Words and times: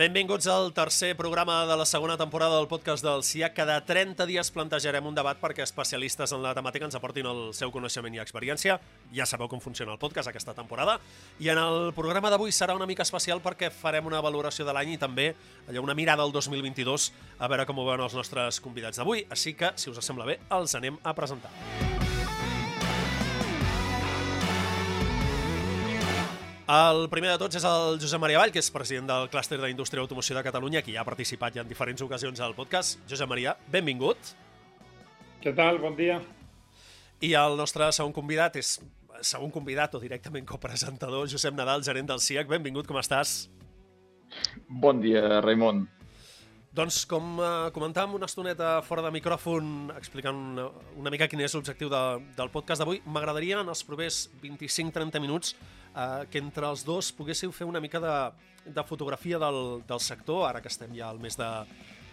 Benvinguts 0.00 0.46
al 0.46 0.72
tercer 0.72 1.14
programa 1.14 1.66
de 1.66 1.76
la 1.76 1.84
segona 1.84 2.16
temporada 2.16 2.56
del 2.56 2.68
podcast 2.68 3.04
del 3.04 3.22
CIA. 3.22 3.50
Cada 3.52 3.84
30 3.84 4.24
dies 4.24 4.48
plantejarem 4.48 5.04
un 5.04 5.12
debat 5.12 5.36
perquè 5.36 5.60
especialistes 5.60 6.32
en 6.32 6.40
la 6.40 6.54
temàtica 6.56 6.88
ens 6.88 6.96
aportin 6.96 7.28
el 7.28 7.42
seu 7.52 7.68
coneixement 7.68 8.16
i 8.16 8.22
experiència. 8.24 8.78
Ja 9.12 9.28
sabeu 9.28 9.50
com 9.52 9.60
funciona 9.60 9.92
el 9.92 10.00
podcast 10.00 10.32
aquesta 10.32 10.56
temporada. 10.56 10.96
I 11.36 11.52
en 11.52 11.60
el 11.60 11.92
programa 11.92 12.32
d'avui 12.32 12.48
serà 12.48 12.72
una 12.72 12.88
mica 12.88 13.04
especial 13.04 13.44
perquè 13.44 13.68
farem 13.68 14.08
una 14.08 14.24
valoració 14.24 14.64
de 14.64 14.72
l'any 14.72 14.94
i 14.94 15.00
també 15.04 15.34
allò, 15.68 15.84
una 15.84 15.98
mirada 15.98 16.24
al 16.24 16.32
2022 16.32 17.10
a 17.36 17.52
veure 17.52 17.68
com 17.68 17.84
ho 17.84 17.90
veuen 17.92 18.08
els 18.08 18.16
nostres 18.16 18.64
convidats 18.64 18.96
d'avui. 18.96 19.26
Així 19.28 19.52
que, 19.52 19.74
si 19.76 19.92
us 19.92 20.00
sembla 20.00 20.24
bé, 20.24 20.40
els 20.48 20.80
anem 20.80 20.96
a 21.04 21.12
presentar. 21.12 21.52
El 26.70 27.08
primer 27.10 27.32
de 27.32 27.38
tots 27.42 27.56
és 27.58 27.64
el 27.66 27.96
Josep 27.98 28.20
Maria 28.22 28.38
Vall, 28.38 28.52
que 28.54 28.60
és 28.62 28.68
president 28.70 29.08
del 29.08 29.24
clúster 29.32 29.56
d'Indústria 29.58 29.98
i 29.98 30.04
Automoció 30.04 30.36
de 30.36 30.42
Catalunya, 30.46 30.84
que 30.86 30.92
ja 30.94 31.00
ha 31.02 31.08
participat 31.08 31.56
ja 31.56 31.64
en 31.64 31.70
diferents 31.70 32.04
ocasions 32.04 32.38
al 32.46 32.54
podcast. 32.54 33.00
Josep 33.10 33.26
Maria, 33.26 33.56
benvingut. 33.74 34.30
Què 35.42 35.50
tal? 35.56 35.80
Bon 35.82 35.96
dia. 35.98 36.20
I 37.26 37.32
el 37.34 37.58
nostre 37.58 37.90
segon 37.90 38.14
convidat 38.14 38.60
és 38.60 38.76
segon 39.26 39.50
convidat 39.50 39.96
o 39.98 40.00
directament 40.04 40.46
copresentador, 40.46 41.26
Josep 41.32 41.58
Nadal, 41.58 41.82
gerent 41.82 42.06
del 42.06 42.22
CIAC. 42.22 42.46
Benvingut, 42.54 42.86
com 42.86 43.02
estàs? 43.02 43.48
Bon 44.68 45.02
dia, 45.02 45.40
Raimon. 45.42 45.88
Doncs 46.70 47.00
com 47.10 47.40
eh, 47.42 47.46
comentàvem 47.74 48.12
una 48.14 48.28
estoneta 48.30 48.76
fora 48.86 49.02
de 49.02 49.10
micròfon 49.10 49.90
explicant 49.96 50.36
una, 50.38 50.68
una 51.02 51.10
mica 51.10 51.26
quin 51.26 51.40
és 51.42 51.56
l'objectiu 51.56 51.88
de, 51.90 52.02
del 52.36 52.50
podcast 52.54 52.78
d'avui, 52.78 53.00
m'agradaria 53.10 53.58
en 53.58 53.72
els 53.72 53.80
propers 53.82 54.28
25-30 54.38 55.18
minuts 55.18 55.56
eh, 55.56 56.28
que 56.30 56.38
entre 56.38 56.68
els 56.70 56.84
dos 56.86 57.08
poguéssiu 57.18 57.50
fer 57.50 57.66
una 57.66 57.82
mica 57.82 57.98
de, 57.98 58.14
de 58.70 58.84
fotografia 58.86 59.40
del, 59.42 59.80
del 59.88 60.02
sector, 60.04 60.44
ara 60.46 60.60
que 60.62 60.70
estem 60.70 60.94
ja 60.94 61.08
al 61.10 61.18
mes 61.18 61.34
de, 61.40 61.48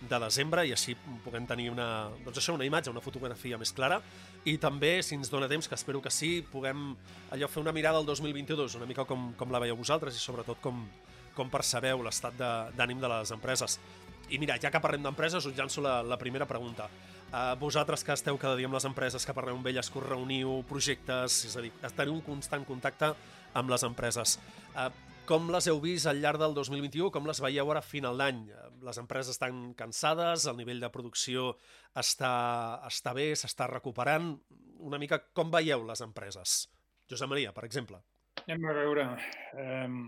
de 0.09 0.21
desembre 0.25 0.65
i 0.65 0.73
així 0.73 0.97
puguem 1.21 1.45
tenir 1.45 1.69
una, 1.69 2.09
doncs 2.25 2.41
això, 2.41 2.57
una 2.57 2.65
imatge, 2.65 2.89
una 2.89 3.05
fotografia 3.05 3.61
més 3.61 3.75
clara 3.77 4.01
i 4.49 4.57
també, 4.57 4.95
si 5.05 5.13
ens 5.21 5.29
dona 5.29 5.51
temps, 5.53 5.69
que 5.69 5.77
espero 5.77 6.01
que 6.01 6.09
sí, 6.09 6.39
puguem 6.49 6.95
allò 7.29 7.45
fer 7.45 7.61
una 7.61 7.75
mirada 7.77 8.01
al 8.01 8.09
2022, 8.09 8.81
una 8.81 8.89
mica 8.89 9.05
com, 9.05 9.35
com 9.37 9.53
la 9.53 9.61
veieu 9.61 9.77
vosaltres 9.77 10.17
i 10.17 10.25
sobretot 10.25 10.65
com, 10.65 10.81
com 11.37 11.53
percebeu 11.53 12.01
l'estat 12.01 12.33
d'ànim 12.73 12.97
de, 12.97 13.05
de 13.05 13.15
les 13.19 13.37
empreses. 13.37 13.77
I 14.29 14.39
mira, 14.39 14.57
ja 14.59 14.71
que 14.73 14.81
parlem 14.83 15.05
d'empreses, 15.05 15.45
us 15.47 15.55
llanço 15.55 15.81
la, 15.83 16.01
la 16.03 16.17
primera 16.19 16.47
pregunta. 16.47 16.89
Uh, 17.27 17.55
vosaltres 17.59 18.03
que 18.03 18.15
esteu 18.15 18.37
cada 18.39 18.57
dia 18.59 18.67
amb 18.67 18.75
les 18.75 18.87
empreses, 18.87 19.23
que 19.23 19.35
parleu 19.35 19.55
amb 19.55 19.67
elles, 19.67 19.89
que 19.91 19.99
us 19.99 20.07
reuniu, 20.07 20.61
projectes, 20.67 21.41
és 21.47 21.55
a 21.55 21.63
dir, 21.63 21.71
teniu 21.95 22.17
un 22.17 22.23
constant 22.25 22.65
contacte 22.67 23.13
amb 23.57 23.71
les 23.71 23.83
empreses. 23.87 24.37
Uh, 24.73 24.89
com 25.27 25.49
les 25.51 25.65
heu 25.67 25.81
vist 25.83 26.07
al 26.07 26.21
llarg 26.23 26.39
del 26.39 26.53
2021? 26.55 27.09
Com 27.11 27.25
les 27.27 27.41
veieu 27.43 27.71
ara 27.71 27.81
a 27.83 27.85
final 27.85 28.19
d'any? 28.19 28.45
Les 28.87 28.99
empreses 29.01 29.35
estan 29.35 29.73
cansades, 29.75 30.45
el 30.47 30.55
nivell 30.55 30.79
de 30.79 30.89
producció 30.93 31.49
està, 31.99 32.31
està 32.87 33.11
bé, 33.15 33.33
s'està 33.35 33.67
recuperant. 33.67 34.29
Una 34.87 34.99
mica 35.01 35.19
com 35.35 35.51
veieu 35.51 35.83
les 35.87 36.03
empreses? 36.05 36.61
Josep 37.11 37.31
Maria, 37.31 37.51
per 37.51 37.65
exemple. 37.67 37.99
Anem 38.45 38.69
a 38.71 38.77
veure. 38.77 39.07
Um, 39.59 39.99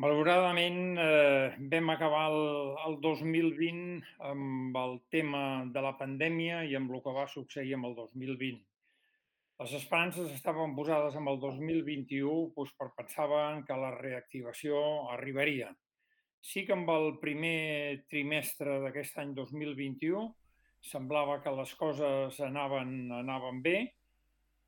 malauradament 0.00 0.96
eh, 0.98 1.58
vam 1.72 1.92
acabar 1.92 2.24
el, 2.30 2.40
el 2.86 2.98
2020 3.04 4.16
amb 4.30 4.80
el 4.80 4.98
tema 5.12 5.44
de 5.74 5.84
la 5.84 5.94
pandèmia 6.00 6.64
i 6.64 6.76
amb 6.78 6.94
el 6.94 7.04
que 7.04 7.16
va 7.20 7.28
succeir 7.28 7.76
amb 7.76 7.90
el 7.90 7.96
2020 8.00 8.64
les 9.60 9.72
esperances 9.76 10.30
estaven 10.32 10.72
posades 10.72 11.16
amb 11.20 11.28
el 11.28 11.36
2021 11.40 12.36
doncs, 12.56 12.70
per 12.80 12.86
pensaven 12.96 13.58
que 13.68 13.76
la 13.76 13.90
reactivació 13.92 14.78
arribaria. 15.12 15.68
Sí 16.40 16.62
que 16.64 16.72
amb 16.72 16.88
el 16.94 17.18
primer 17.20 18.06
trimestre 18.08 18.78
d'aquest 18.80 19.18
any 19.20 19.34
2021 19.36 20.22
semblava 20.92 21.42
que 21.44 21.52
les 21.52 21.74
coses 21.76 22.40
anaven, 22.46 22.94
anaven 23.18 23.60
bé, 23.66 23.76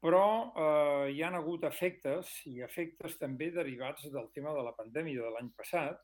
però 0.02 0.26
eh, 0.50 1.12
hi 1.14 1.22
han 1.22 1.36
hagut 1.38 1.64
efectes 1.68 2.32
i 2.50 2.58
efectes 2.66 3.14
també 3.20 3.52
derivats 3.54 4.08
del 4.10 4.28
tema 4.34 4.54
de 4.56 4.64
la 4.66 4.74
pandèmia 4.74 5.22
de 5.22 5.30
l'any 5.30 5.52
passat, 5.54 6.00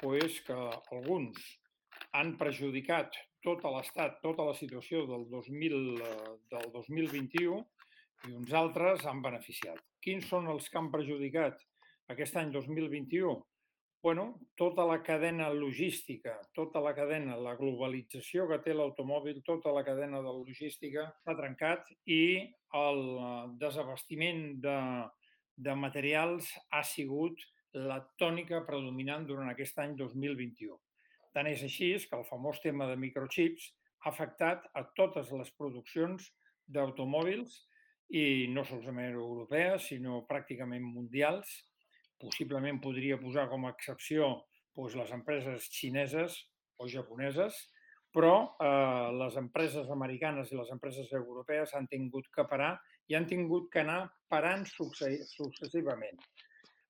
doncs 0.00 0.40
que 0.46 0.58
alguns 0.94 1.40
han 2.14 2.34
perjudicat 2.38 3.16
tot 3.44 3.64
l'estat, 3.68 4.20
tota 4.22 4.46
la 4.46 4.54
situació 4.56 5.04
del, 5.10 5.26
2000, 5.32 5.74
eh, 5.98 6.34
del 6.54 6.70
2021 6.76 7.58
i 8.28 8.36
uns 8.38 8.54
altres 8.56 9.04
han 9.10 9.20
beneficiat. 9.24 9.82
Quins 10.04 10.30
són 10.30 10.46
els 10.52 10.70
que 10.70 10.78
han 10.80 10.92
perjudicat 10.94 11.58
aquest 12.14 12.38
any 12.40 12.54
2021? 12.54 13.34
Bueno, 14.04 14.38
tota 14.54 14.84
la 14.84 15.02
cadena 15.02 15.46
logística, 15.48 16.34
tota 16.52 16.80
la 16.84 16.90
cadena, 16.92 17.38
la 17.40 17.54
globalització 17.56 18.44
que 18.50 18.58
té 18.60 18.74
l'automòbil, 18.76 19.38
tota 19.46 19.72
la 19.72 19.80
cadena 19.86 20.20
de 20.20 20.34
logística 20.42 21.06
s'ha 21.22 21.34
trencat 21.38 21.88
i 22.04 22.18
el 22.76 23.00
desabastiment 23.62 24.42
de, 24.60 24.76
de 25.56 25.78
materials 25.86 26.52
ha 26.68 26.84
sigut 26.84 27.40
la 27.72 28.02
tònica 28.20 28.60
predominant 28.68 29.24
durant 29.24 29.48
aquest 29.48 29.80
any 29.80 29.96
2021. 29.96 30.76
Tant 31.32 31.48
és 31.48 31.64
així 31.64 31.94
que 32.04 32.20
el 32.20 32.28
famós 32.28 32.60
tema 32.60 32.92
de 32.92 33.00
microchips 33.00 33.72
ha 34.04 34.12
afectat 34.12 34.68
a 34.76 34.84
totes 35.00 35.32
les 35.32 35.48
produccions 35.56 36.28
d'automòbils 36.68 37.56
i 38.12 38.52
no 38.52 38.68
solament 38.68 39.16
europees, 39.16 39.88
sinó 39.94 40.26
pràcticament 40.28 40.84
mundials. 40.84 41.62
Possiblement 42.20 42.80
podria 42.82 43.18
posar 43.20 43.48
com 43.50 43.66
a 43.66 43.72
excepció 43.74 44.30
doncs, 44.76 44.96
les 44.98 45.12
empreses 45.14 45.68
xineses 45.70 46.36
o 46.78 46.88
japoneses, 46.90 47.56
però 48.14 48.34
eh, 48.62 49.10
les 49.18 49.36
empreses 49.40 49.90
americanes 49.90 50.52
i 50.52 50.58
les 50.58 50.70
empreses 50.74 51.10
europees 51.18 51.74
han 51.74 51.88
tingut 51.90 52.30
que 52.34 52.46
parar 52.50 52.74
i 53.10 53.16
han 53.18 53.26
tingut 53.26 53.70
que 53.72 53.82
anar 53.82 54.04
parant 54.30 54.64
successivament. 54.70 56.20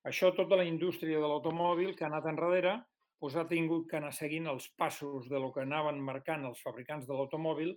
Això, 0.05 0.35
tota 0.37 0.59
la 0.61 0.67
indústria 0.69 1.21
de 1.21 1.29
l'automòbil 1.31 1.95
que 1.97 2.05
ha 2.05 2.11
anat 2.13 2.29
enrere, 2.29 2.75
doncs 3.21 3.39
ha 3.41 3.47
tingut 3.49 3.89
que 3.89 3.97
anar 3.97 4.13
seguint 4.13 4.51
els 4.53 4.69
passos 4.77 5.31
de 5.33 5.41
lo 5.41 5.49
que 5.53 5.65
anaven 5.65 6.01
marcant 6.05 6.45
els 6.45 6.61
fabricants 6.61 7.09
de 7.09 7.17
l'automòbil 7.17 7.73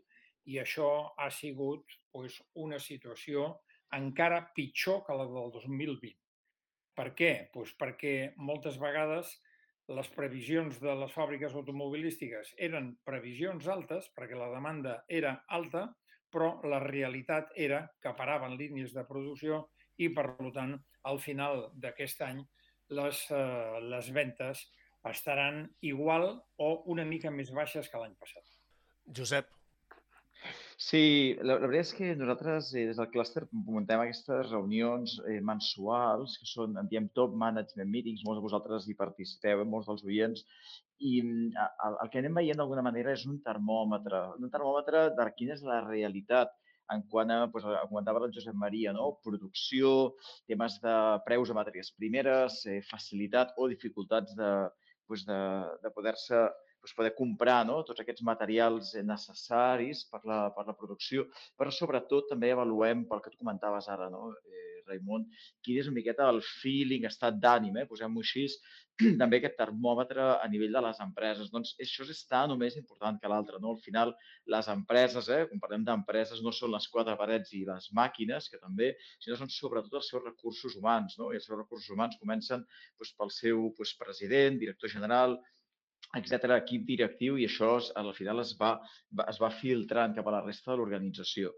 i 0.52 0.60
això 0.60 0.90
ha 1.16 1.30
sigut 1.32 1.96
doncs, 2.12 2.42
una 2.60 2.80
situació 2.84 3.54
encara 3.96 4.42
pitjor 4.56 5.06
que 5.08 5.16
la 5.16 5.28
del 5.32 5.54
2020. 5.56 6.12
Per 6.98 7.12
què? 7.18 7.32
Doncs 7.54 7.76
perquè 7.78 8.16
moltes 8.42 8.80
vegades 8.82 9.36
les 9.88 10.10
previsions 10.12 10.80
de 10.84 10.94
les 11.00 11.14
fàbriques 11.14 11.54
automobilístiques 11.56 12.52
eren 12.68 12.92
previsions 13.08 13.68
altes, 13.72 14.10
perquè 14.18 14.36
la 14.36 14.50
demanda 14.52 14.98
era 15.08 15.38
alta, 15.48 15.86
però 16.34 16.58
la 16.68 16.82
realitat 16.84 17.54
era 17.56 17.86
que 18.04 18.16
paraven 18.18 18.58
línies 18.60 18.96
de 18.98 19.06
producció 19.08 19.68
i, 19.98 20.10
per 20.10 20.34
tant, 20.56 20.76
al 21.08 21.22
final 21.24 21.70
d'aquest 21.80 22.26
any 22.26 22.42
les, 22.98 23.24
eh, 23.32 23.80
les 23.94 24.12
ventes 24.12 24.66
estaran 25.08 25.64
igual 25.82 26.34
o 26.58 26.70
una 26.92 27.06
mica 27.06 27.32
més 27.32 27.54
baixes 27.56 27.88
que 27.88 28.02
l'any 28.02 28.16
passat. 28.20 28.44
Josep, 29.08 29.48
Sí, 30.78 31.34
la, 31.42 31.56
la 31.58 31.66
veritat 31.66 31.88
és 31.88 31.92
que 31.98 32.08
nosaltres 32.20 32.68
eh, 32.76 32.84
des 32.86 33.00
del 33.00 33.08
clúster 33.10 33.42
muntem 33.52 34.02
aquestes 34.04 34.52
reunions 34.52 35.16
eh, 35.26 35.40
mensuals, 35.42 36.36
que 36.38 36.46
són, 36.46 36.76
en 36.78 36.90
diem 36.92 37.08
top 37.18 37.34
management 37.34 37.90
meetings, 37.90 38.22
molts 38.28 38.38
de 38.38 38.46
vosaltres 38.46 38.86
hi 38.86 38.94
participeu, 39.00 39.64
molts 39.66 39.90
dels 39.90 40.06
oients, 40.06 40.44
i 41.02 41.16
mm, 41.24 41.66
el, 41.88 41.98
el 42.04 42.12
que 42.14 42.22
anem 42.22 42.38
veient 42.38 42.62
d'alguna 42.62 42.86
manera 42.86 43.16
és 43.18 43.26
un 43.26 43.40
termòmetre, 43.48 44.22
un 44.38 44.54
termòmetre 44.54 45.04
de 45.18 45.28
quina 45.40 45.58
és 45.58 45.66
la 45.66 45.82
realitat 45.88 46.54
en 46.94 47.02
quant 47.10 47.34
a, 47.34 47.40
doncs, 47.50 47.66
comentava 47.90 48.22
el 48.28 48.38
Josep 48.38 48.62
Maria, 48.62 48.94
no? 48.94 49.10
producció, 49.26 50.14
temes 50.46 50.78
de 50.86 50.96
preus 51.26 51.50
de 51.50 51.58
matèries 51.58 51.90
primeres, 51.98 52.62
eh, 52.70 52.84
facilitat 52.92 53.58
o 53.58 53.66
dificultats 53.74 54.38
de, 54.38 54.54
doncs, 55.10 55.26
de, 55.26 55.42
de 55.82 55.96
poder-se 55.98 56.46
doncs, 56.82 56.96
poder 56.98 57.14
comprar 57.18 57.60
no? 57.70 57.82
tots 57.88 58.04
aquests 58.04 58.26
materials 58.28 58.94
necessaris 59.04 60.06
per 60.12 60.24
la, 60.30 60.40
per 60.56 60.68
la 60.70 60.78
producció, 60.78 61.28
però 61.58 61.74
sobretot 61.74 62.32
també 62.34 62.54
avaluem, 62.54 63.06
pel 63.10 63.24
que 63.24 63.34
tu 63.34 63.42
comentaves 63.44 63.90
ara, 63.94 64.10
no? 64.14 64.32
eh, 64.48 64.68
Raimon, 64.88 65.26
quin 65.66 65.80
és 65.82 65.88
una 65.90 65.98
miqueta 66.00 66.28
el 66.32 66.42
feeling, 66.48 67.06
estat 67.10 67.40
d'ànim, 67.44 67.78
eh? 67.82 67.86
posem-ho 67.90 68.24
així, 68.24 68.46
també 69.22 69.40
aquest 69.40 69.58
termòmetre 69.60 70.28
a 70.36 70.48
nivell 70.52 70.74
de 70.78 70.84
les 70.88 71.02
empreses. 71.04 71.52
Doncs 71.54 71.76
això 71.84 72.08
és 72.14 72.24
tan 72.32 72.54
o 72.54 72.58
més 72.62 72.78
important 72.80 73.20
que 73.22 73.32
l'altre. 73.32 73.60
No? 73.64 73.76
Al 73.76 73.84
final, 73.84 74.14
les 74.54 74.70
empreses, 74.74 75.30
eh, 75.34 75.44
quan 75.52 75.64
parlem 75.64 75.86
d'empreses, 75.90 76.42
no 76.46 76.54
són 76.56 76.74
les 76.76 76.88
quatre 76.94 77.18
parets 77.20 77.54
i 77.58 77.64
les 77.68 77.92
màquines, 78.00 78.50
que 78.54 78.62
també, 78.64 78.94
sinó 79.24 79.38
són 79.42 79.54
sobretot 79.54 80.00
els 80.02 80.10
seus 80.14 80.26
recursos 80.26 80.80
humans. 80.80 81.20
No? 81.22 81.30
I 81.32 81.42
els 81.42 81.50
seus 81.50 81.60
recursos 81.60 81.94
humans 81.94 82.18
comencen 82.24 82.66
doncs, 82.66 83.14
pel 83.20 83.34
seu 83.42 83.70
doncs, 83.78 83.94
president, 84.02 84.60
director 84.64 84.94
general, 84.98 85.38
etc 86.16 86.56
equip 86.56 86.86
directiu 86.88 87.38
i 87.38 87.46
això 87.50 87.74
al 88.00 88.14
final 88.16 88.40
es 88.44 88.54
va, 88.60 88.74
es 89.28 89.40
va 89.44 89.52
filtrant 89.52 90.16
cap 90.16 90.28
a 90.28 90.36
la 90.38 90.44
resta 90.46 90.72
de 90.72 90.78
l'organització. 90.80 91.52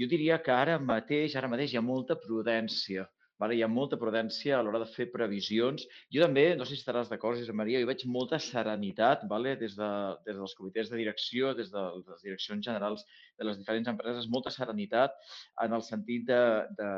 Jo 0.00 0.08
diria 0.10 0.40
que 0.42 0.52
ara 0.54 0.78
mateix, 0.78 1.36
ara 1.36 1.50
mateix 1.52 1.72
hi 1.72 1.78
ha 1.78 1.84
molta 1.86 2.18
prudència, 2.18 3.06
Vale? 3.42 3.56
Hi 3.58 3.62
ha 3.66 3.68
molta 3.70 3.98
prudència 3.98 4.54
a 4.54 4.62
l'hora 4.62 4.78
de 4.82 4.86
fer 4.86 5.08
previsions. 5.10 5.84
Jo 6.14 6.22
també, 6.22 6.44
no 6.58 6.66
sé 6.66 6.76
si 6.76 6.82
estaràs 6.82 7.10
d'acord, 7.10 7.40
Josep 7.40 7.56
Maria, 7.58 7.80
jo 7.82 7.88
veig 7.90 8.04
molta 8.16 8.38
serenitat 8.38 9.24
vale? 9.32 9.56
des, 9.62 9.74
de, 9.78 9.90
des 10.28 10.38
dels 10.38 10.54
comitès 10.58 10.92
de 10.92 11.00
direcció, 11.00 11.50
des 11.58 11.72
de 11.74 11.82
les 11.96 12.22
direccions 12.26 12.62
generals 12.68 13.02
de 13.40 13.48
les 13.48 13.58
diferents 13.58 13.90
empreses, 13.90 14.28
molta 14.30 14.52
serenitat 14.54 15.16
en 15.64 15.74
el 15.74 15.82
sentit 15.86 16.28
de, 16.28 16.42
de, 16.78 16.90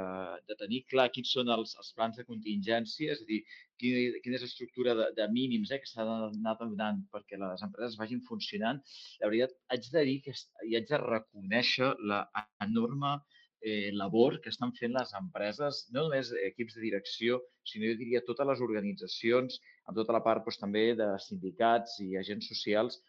de 0.50 0.58
tenir 0.60 0.82
clar 0.92 1.08
quins 1.14 1.32
són 1.36 1.52
els, 1.54 1.72
els 1.80 1.92
plans 1.96 2.20
de 2.20 2.26
contingència, 2.28 3.16
és 3.16 3.22
a 3.24 3.28
dir, 3.30 3.40
quina, 3.80 4.02
quina 4.24 4.38
és 4.38 4.44
l'estructura 4.44 4.94
de, 4.98 5.06
de 5.16 5.28
mínims 5.32 5.72
eh, 5.72 5.80
que 5.80 5.90
s'ha 5.90 6.04
d'anar 6.08 6.56
donant 6.60 7.00
perquè 7.14 7.40
les 7.40 7.64
empreses 7.66 7.96
vagin 8.00 8.20
funcionant. 8.28 8.82
La 9.22 9.30
veritat, 9.30 9.56
haig 9.72 9.88
de 9.96 10.04
dir 10.10 10.18
que 10.26 10.36
i 10.68 10.76
haig 10.76 10.90
de 10.90 11.00
reconèixer 11.06 11.94
la 12.12 12.24
enorme 12.68 13.16
eh, 13.64 13.90
labor 13.96 14.36
que 14.44 14.52
estan 14.52 14.72
fent 14.78 14.92
les 14.96 15.14
empreses, 15.18 15.80
no 15.94 16.04
només 16.04 16.30
equips 16.44 16.76
de 16.76 16.84
direcció, 16.84 17.40
sinó 17.70 17.88
jo 17.90 17.98
diria 18.00 18.22
totes 18.28 18.48
les 18.50 18.62
organitzacions, 18.66 19.58
amb 19.88 19.98
tota 19.98 20.14
la 20.16 20.22
part 20.26 20.44
doncs, 20.44 20.60
també 20.60 20.84
de 21.00 21.08
sindicats 21.26 21.96
i 22.04 22.14
agents 22.20 22.50
socials, 22.52 23.00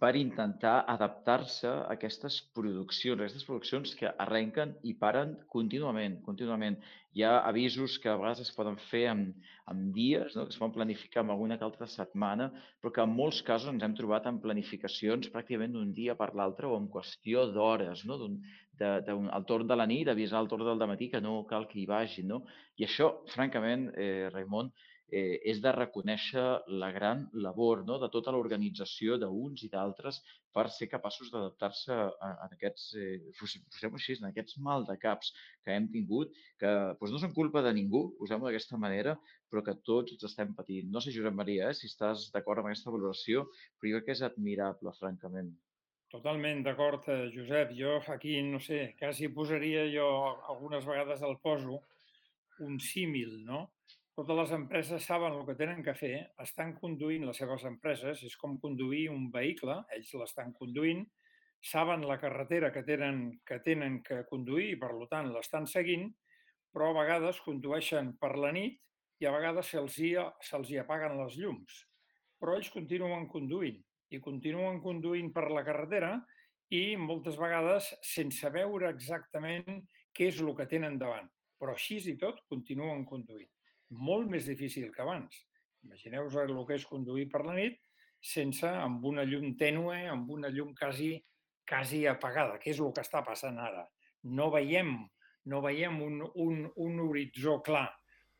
per 0.00 0.16
intentar 0.16 0.78
adaptar-se 0.88 1.68
a 1.68 1.92
aquestes 1.92 2.38
produccions, 2.56 3.20
a 3.20 3.26
aquestes 3.26 3.44
produccions 3.44 3.92
que 3.98 4.08
arrenquen 4.24 4.72
i 4.88 4.94
paren 4.96 5.34
contínuament, 5.52 6.16
contínuament. 6.24 6.78
Hi 7.12 7.24
ha 7.26 7.34
avisos 7.44 7.98
que 8.00 8.08
a 8.08 8.14
vegades 8.16 8.40
es 8.46 8.52
poden 8.56 8.78
fer 8.88 9.02
en, 9.10 9.26
en 9.68 9.82
dies, 9.92 10.32
no? 10.38 10.46
que 10.46 10.54
es 10.54 10.60
poden 10.60 10.72
planificar 10.78 11.24
en 11.24 11.34
alguna 11.34 11.58
que 11.58 11.66
altra 11.66 11.88
setmana, 11.90 12.48
però 12.80 12.94
que 12.96 13.04
en 13.04 13.12
molts 13.12 13.42
casos 13.44 13.74
ens 13.74 13.84
hem 13.84 13.96
trobat 13.98 14.30
en 14.30 14.40
planificacions 14.40 15.28
pràcticament 15.34 15.76
d'un 15.76 15.92
dia 15.92 16.16
per 16.16 16.30
l'altre 16.38 16.70
o 16.70 16.78
en 16.80 16.88
qüestió 16.88 17.44
d'hores, 17.52 18.06
no? 18.08 18.16
de, 18.24 18.94
de, 19.04 19.12
un, 19.12 19.28
al 19.28 19.44
torn 19.44 19.68
de 19.68 19.76
la 19.76 19.88
nit, 19.90 20.08
avisar 20.08 20.40
al 20.40 20.48
torn 20.48 20.64
del 20.64 20.88
matí 20.88 21.10
que 21.12 21.20
no 21.20 21.42
cal 21.50 21.68
que 21.68 21.82
hi 21.82 21.88
vagin. 21.90 22.30
No? 22.32 22.40
I 22.80 22.88
això, 22.88 23.12
francament, 23.34 23.90
eh, 24.00 24.30
Raimon, 24.32 24.72
eh, 25.12 25.38
és 25.52 25.60
de 25.64 25.72
reconèixer 25.74 26.44
la 26.82 26.90
gran 26.94 27.26
labor 27.46 27.84
no? 27.86 27.98
de 28.02 28.08
tota 28.14 28.32
l'organització 28.34 29.18
d'uns 29.20 29.64
i 29.66 29.70
d'altres 29.72 30.20
per 30.54 30.66
ser 30.74 30.88
capaços 30.90 31.30
d'adaptar-se 31.32 31.94
a, 31.94 32.30
aquests, 32.48 32.86
eh, 32.98 33.18
posem 33.38 33.96
així, 33.98 34.18
en 34.18 34.28
aquests 34.30 34.58
mal 34.66 34.86
de 34.88 34.96
caps 35.02 35.32
que 35.64 35.74
hem 35.76 35.88
tingut, 35.94 36.34
que 36.58 36.70
doncs 37.00 37.14
no 37.14 37.22
són 37.22 37.34
culpa 37.36 37.62
de 37.66 37.74
ningú, 37.76 38.04
posem-ho 38.18 38.48
d'aquesta 38.48 38.80
manera, 38.80 39.16
però 39.50 39.62
que 39.66 39.76
tots 39.86 40.16
els 40.16 40.26
estem 40.30 40.54
patint. 40.58 40.90
No 40.90 41.02
sé, 41.02 41.14
Josep 41.14 41.36
Maria, 41.36 41.70
eh, 41.70 41.78
si 41.78 41.90
estàs 41.90 42.30
d'acord 42.34 42.62
amb 42.62 42.70
aquesta 42.70 42.94
valoració, 42.94 43.46
però 43.78 43.94
jo 43.94 44.00
crec 44.00 44.10
que 44.10 44.18
és 44.18 44.24
admirable, 44.26 44.94
francament. 44.98 45.52
Totalment 46.10 46.64
d'acord, 46.66 47.06
eh, 47.08 47.30
Josep. 47.30 47.70
Jo 47.78 48.00
aquí, 48.10 48.40
no 48.42 48.58
sé, 48.58 48.96
quasi 48.98 49.28
posaria 49.30 49.84
jo, 49.92 50.06
algunes 50.50 50.86
vegades 50.86 51.22
el 51.22 51.36
poso, 51.38 51.84
un 52.66 52.80
símil, 52.82 53.44
no? 53.46 53.68
Totes 54.18 54.36
les 54.36 54.52
empreses 54.56 55.04
saben 55.06 55.36
el 55.36 55.46
que 55.46 55.54
tenen 55.58 55.82
que 55.86 55.94
fer, 55.94 56.14
estan 56.42 56.74
conduint 56.78 57.24
les 57.28 57.38
seves 57.40 57.64
empreses, 57.68 58.22
és 58.26 58.36
com 58.36 58.58
conduir 58.62 59.06
un 59.12 59.28
vehicle, 59.32 59.76
ells 59.96 60.10
l'estan 60.18 60.50
conduint, 60.56 61.04
saben 61.62 62.06
la 62.08 62.18
carretera 62.18 62.72
que 62.72 62.82
tenen 62.82 63.40
que, 63.46 63.60
tenen 63.64 64.00
que 64.02 64.24
conduir 64.30 64.72
i, 64.72 64.78
per 64.80 64.90
tant, 65.12 65.30
l'estan 65.34 65.68
seguint, 65.70 66.08
però 66.72 66.90
a 66.90 66.96
vegades 67.02 67.40
condueixen 67.44 68.14
per 68.20 68.36
la 68.38 68.50
nit 68.56 68.80
i 69.20 69.28
a 69.28 69.34
vegades 69.34 69.70
se'ls 69.70 69.98
hi, 70.00 70.14
se 70.40 70.60
hi 70.68 70.80
apaguen 70.80 71.18
les 71.20 71.36
llums. 71.38 71.84
Però 72.40 72.56
ells 72.56 72.70
continuen 72.72 73.28
conduint 73.28 73.78
i 74.10 74.18
continuen 74.18 74.80
conduint 74.82 75.30
per 75.34 75.50
la 75.52 75.64
carretera 75.66 76.16
i 76.74 76.96
moltes 76.96 77.36
vegades 77.38 77.92
sense 78.06 78.50
veure 78.50 78.88
exactament 78.90 79.84
què 80.16 80.30
és 80.32 80.40
el 80.40 80.54
que 80.56 80.66
tenen 80.70 80.98
davant. 80.98 81.28
Però 81.60 81.76
així 81.76 82.00
i 82.08 82.16
tot 82.18 82.40
continuen 82.48 83.04
conduint 83.04 83.50
molt 83.90 84.30
més 84.30 84.46
difícil 84.48 84.90
que 84.94 85.02
abans. 85.02 85.36
Imagineu-vos 85.86 86.36
el 86.42 86.58
que 86.68 86.76
és 86.76 86.86
conduir 86.86 87.28
per 87.30 87.44
la 87.46 87.56
nit 87.56 87.78
sense, 88.20 88.68
amb 88.68 89.04
una 89.08 89.24
llum 89.24 89.54
tènue, 89.56 90.02
amb 90.12 90.30
una 90.30 90.50
llum 90.52 90.74
quasi, 90.76 91.14
quasi 91.68 92.04
apagada, 92.06 92.58
que 92.60 92.70
és 92.74 92.80
el 92.80 92.92
que 92.92 93.04
està 93.04 93.24
passant 93.24 93.58
ara. 93.58 93.86
No 94.28 94.50
veiem, 94.52 94.92
no 95.48 95.62
veiem 95.64 96.02
un, 96.04 96.20
un, 96.34 96.66
un 96.76 97.00
horitzó 97.06 97.60
clar, 97.64 97.88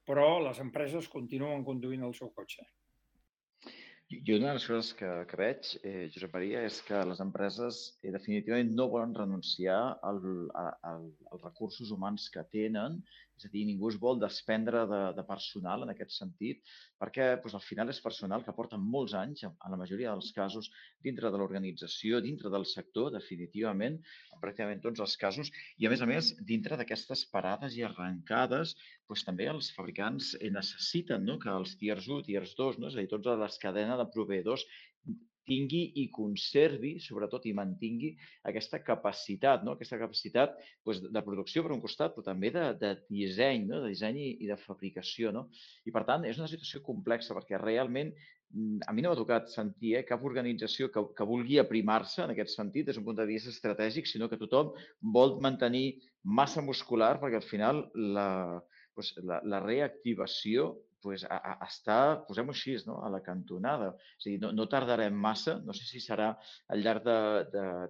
però 0.04 0.36
les 0.44 0.60
empreses 0.60 1.08
continuen 1.08 1.64
conduint 1.64 2.04
el 2.04 2.14
seu 2.18 2.30
cotxe. 2.36 2.66
I 4.10 4.18
una 4.34 4.48
de 4.50 4.54
les 4.56 4.64
coses 4.66 4.88
que, 4.98 5.08
que 5.30 5.36
veig, 5.38 5.68
eh, 5.86 6.08
Josep 6.10 6.32
Maria, 6.34 6.64
és 6.66 6.80
que 6.82 6.98
les 7.06 7.20
empreses 7.22 7.76
eh, 8.02 8.10
definitivament 8.10 8.72
no 8.74 8.88
volen 8.90 9.14
renunciar 9.14 9.78
al, 10.02 10.18
a, 10.58 10.64
a, 10.82 10.94
als 11.30 11.44
recursos 11.44 11.92
humans 11.94 12.26
que 12.34 12.42
tenen, 12.50 12.98
és 13.40 13.48
a 13.48 13.52
dir, 13.52 13.64
ningú 13.64 13.88
es 13.88 13.96
vol 14.00 14.18
desprendre 14.20 14.82
de, 14.90 15.00
de 15.16 15.24
personal 15.24 15.84
en 15.84 15.92
aquest 15.92 16.12
sentit, 16.12 16.60
perquè 17.00 17.30
doncs, 17.40 17.56
al 17.56 17.64
final 17.64 17.92
és 17.92 18.00
personal 18.04 18.44
que 18.44 18.54
porta 18.56 18.78
molts 18.80 19.14
anys, 19.16 19.46
en 19.48 19.72
la 19.72 19.78
majoria 19.80 20.12
dels 20.12 20.28
casos, 20.36 20.68
dintre 21.06 21.32
de 21.32 21.40
l'organització, 21.40 22.20
dintre 22.20 22.52
del 22.52 22.66
sector, 22.68 23.08
definitivament, 23.16 23.96
en 24.34 24.42
pràcticament 24.44 24.84
tots 24.84 25.00
els 25.06 25.16
casos, 25.24 25.52
i 25.80 25.88
a 25.88 25.92
més 25.92 26.04
a 26.04 26.10
més, 26.10 26.34
dintre 26.52 26.76
d'aquestes 26.76 27.24
parades 27.32 27.78
i 27.80 27.86
arrencades, 27.88 28.76
doncs, 29.08 29.24
també 29.26 29.48
els 29.50 29.72
fabricants 29.76 30.34
necessiten 30.52 31.24
no? 31.24 31.40
que 31.40 31.50
els 31.54 31.74
tiers 31.80 32.06
1, 32.06 32.28
tiers 32.28 32.54
2, 32.60 32.78
no? 32.82 32.92
és 32.92 32.98
a 32.98 33.02
dir, 33.02 33.10
tots 33.10 33.32
les 33.40 33.60
cadenes 33.64 33.98
de 34.00 34.08
proveïdors 34.12 34.68
tingui 35.50 35.82
i 36.00 36.06
conservi, 36.14 36.94
sobretot, 37.02 37.46
i 37.50 37.54
mantingui 37.56 38.12
aquesta 38.46 38.80
capacitat, 38.86 39.64
no? 39.66 39.74
aquesta 39.74 39.98
capacitat 40.00 40.56
doncs, 40.86 41.02
de 41.10 41.22
producció 41.26 41.64
per 41.66 41.74
un 41.74 41.82
costat, 41.82 42.14
però 42.14 42.30
també 42.30 42.52
de, 42.54 42.66
de 42.80 42.94
disseny, 43.10 43.66
no? 43.70 43.82
de 43.84 43.92
disseny 43.92 44.20
i, 44.22 44.28
i 44.44 44.50
de 44.50 44.58
fabricació. 44.62 45.34
No? 45.34 45.48
I, 45.86 45.94
per 45.94 46.04
tant, 46.08 46.26
és 46.28 46.38
una 46.40 46.50
situació 46.50 46.84
complexa 46.86 47.34
perquè 47.36 47.58
realment 47.60 48.12
mm, 48.14 48.86
a 48.86 48.94
mi 48.94 49.02
no 49.04 49.12
m'ha 49.12 49.18
tocat 49.18 49.50
sentir 49.52 49.96
eh, 49.98 50.04
cap 50.08 50.22
organització 50.26 50.90
que, 50.94 51.04
que 51.16 51.28
vulgui 51.28 51.58
aprimar-se 51.62 52.22
en 52.24 52.34
aquest 52.34 52.54
sentit 52.54 52.88
des 52.88 52.98
d'un 52.98 53.08
punt 53.08 53.18
de 53.18 53.26
vista 53.28 53.50
estratègic, 53.52 54.06
sinó 54.06 54.30
que 54.30 54.38
tothom 54.40 54.74
vol 55.18 55.38
mantenir 55.42 56.00
massa 56.22 56.62
muscular 56.62 57.16
perquè 57.18 57.40
al 57.40 57.48
final 57.48 57.88
la, 57.94 58.28
doncs, 58.94 59.16
la, 59.24 59.42
la 59.44 59.60
reactivació 59.64 60.74
pues, 61.02 61.24
a, 61.24 61.38
a 61.54 61.66
estar, 61.66 62.22
posem-ho 62.28 62.54
així, 62.54 62.76
no? 62.86 63.00
a 63.04 63.10
la 63.12 63.22
cantonada. 63.24 63.92
És 64.18 64.26
a 64.26 64.30
dir, 64.30 64.38
no, 64.44 64.52
no 64.56 64.68
tardarem 64.72 65.16
massa, 65.26 65.58
no 65.66 65.76
sé 65.76 65.88
si 65.88 66.02
serà 66.04 66.32
al 66.72 66.84
llarg 66.84 67.06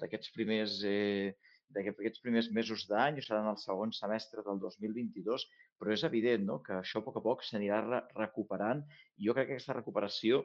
d'aquests 0.03 0.35
primers, 0.37 0.79
eh, 0.89 1.35
d'aquests 1.75 2.23
primers 2.25 2.51
mesos 2.55 2.87
d'any 2.91 3.21
o 3.21 3.25
serà 3.25 3.43
en 3.45 3.51
el 3.53 3.59
segon 3.63 3.93
semestre 3.95 4.43
del 4.47 4.63
2022, 4.63 5.47
però 5.79 5.95
és 5.95 6.07
evident 6.09 6.47
no? 6.47 6.59
que 6.67 6.81
això 6.81 7.03
a 7.03 7.07
poc 7.07 7.21
a 7.21 7.27
poc 7.27 7.45
s'anirà 7.47 7.83
re 7.87 8.01
recuperant 8.19 8.83
i 9.19 9.29
jo 9.29 9.37
crec 9.37 9.51
que 9.51 9.59
aquesta 9.59 9.79
recuperació 9.79 10.43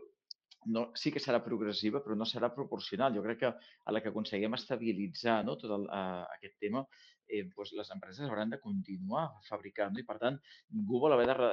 no, 0.66 0.88
sí 0.98 1.12
que 1.14 1.22
serà 1.22 1.42
progressiva, 1.46 2.02
però 2.02 2.16
no 2.18 2.26
serà 2.26 2.50
proporcional. 2.54 3.14
Jo 3.14 3.24
crec 3.26 3.42
que 3.44 3.52
a 3.52 3.94
la 3.94 4.02
que 4.02 4.10
aconseguim 4.10 4.58
estabilitzar 4.58 5.44
no, 5.46 5.58
tot 5.62 5.74
el, 5.78 5.86
uh, 5.86 6.24
aquest 6.38 6.58
tema, 6.64 6.82
eh, 7.28 7.44
doncs 7.50 7.74
les 7.78 7.92
empreses 7.96 8.30
hauran 8.30 8.54
de 8.54 8.60
continuar 8.64 9.26
fabricant 9.48 9.98
i, 10.00 10.06
per 10.08 10.18
tant, 10.22 10.38
ningú 10.76 11.02
vol 11.04 11.16
haver 11.16 11.28
de 11.32 11.38
re 11.40 11.52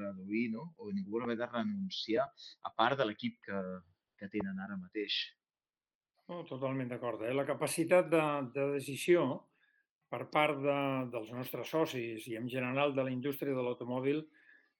reduir 0.00 0.50
no? 0.52 0.70
o 0.78 0.90
ningú 0.92 1.16
vol 1.16 1.26
haver 1.26 1.38
de 1.40 1.50
renunciar 1.50 2.28
a 2.62 2.74
part 2.74 2.98
de 3.00 3.08
l'equip 3.08 3.40
que, 3.46 3.62
que 4.20 4.30
tenen 4.32 4.60
ara 4.60 4.78
mateix. 4.80 5.18
Oh, 6.32 6.42
totalment 6.48 6.88
d'acord. 6.88 7.22
Eh? 7.26 7.34
La 7.36 7.44
capacitat 7.48 8.08
de, 8.12 8.22
de 8.54 8.70
decisió 8.78 9.26
per 10.14 10.24
part 10.32 10.60
de, 10.62 10.78
dels 11.12 11.30
nostres 11.34 11.70
socis 11.74 12.26
i 12.30 12.38
en 12.38 12.48
general 12.48 12.94
de 12.94 13.04
la 13.04 13.12
indústria 13.12 13.54
de 13.56 13.62
l'automòbil, 13.64 14.22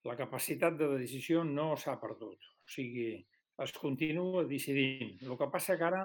la 0.06 0.16
capacitat 0.16 0.76
de 0.78 0.90
decisió 0.98 1.42
no 1.48 1.72
s'ha 1.80 1.96
perdut. 2.00 2.38
O 2.64 2.70
sigui, 2.70 3.08
es 3.64 3.72
continua 3.78 4.44
decidint. 4.48 5.16
El 5.24 5.38
que 5.40 5.48
passa 5.50 5.78
que 5.80 5.86
ara 5.88 6.04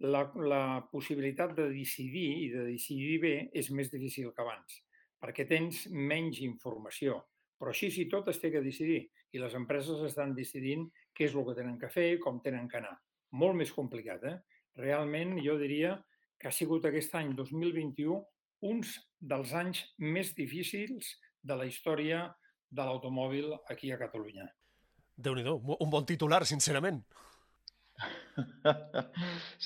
la, 0.00 0.24
la 0.34 0.64
possibilitat 0.90 1.54
de 1.56 1.68
decidir 1.72 2.26
i 2.44 2.48
de 2.52 2.64
decidir 2.70 3.18
bé 3.22 3.34
és 3.54 3.70
més 3.70 3.90
difícil 3.92 4.32
que 4.34 4.42
abans, 4.42 4.80
perquè 5.20 5.46
tens 5.48 5.84
menys 5.90 6.40
informació. 6.44 7.20
Però 7.58 7.70
així 7.70 7.90
i 8.02 8.08
tot 8.10 8.28
es 8.32 8.40
té 8.42 8.50
que 8.50 8.64
decidir 8.64 9.04
i 9.34 9.42
les 9.42 9.54
empreses 9.54 10.02
estan 10.06 10.34
decidint 10.34 10.88
què 11.14 11.28
és 11.28 11.34
el 11.34 11.46
que 11.46 11.56
tenen 11.58 11.78
que 11.78 11.90
fer 11.90 12.08
i 12.14 12.20
com 12.22 12.40
tenen 12.42 12.68
que 12.68 12.80
anar. 12.80 12.96
Molt 13.38 13.58
més 13.58 13.72
complicat, 13.74 14.24
eh? 14.24 14.36
Realment 14.78 15.38
jo 15.42 15.54
diria 15.58 15.94
que 16.38 16.50
ha 16.50 16.54
sigut 16.54 16.84
aquest 16.86 17.14
any 17.14 17.32
2021 17.38 18.18
uns 18.66 18.98
dels 19.20 19.54
anys 19.54 19.84
més 19.98 20.34
difícils 20.34 21.14
de 21.42 21.56
la 21.56 21.66
història 21.70 22.26
de 22.74 22.82
l'automòbil 22.82 23.54
aquí 23.70 23.92
a 23.94 24.00
Catalunya 24.00 24.50
déu 25.16 25.34
nhi 25.34 25.44
un 25.46 25.90
bon 25.90 26.06
titular, 26.06 26.44
sincerament. 26.46 27.02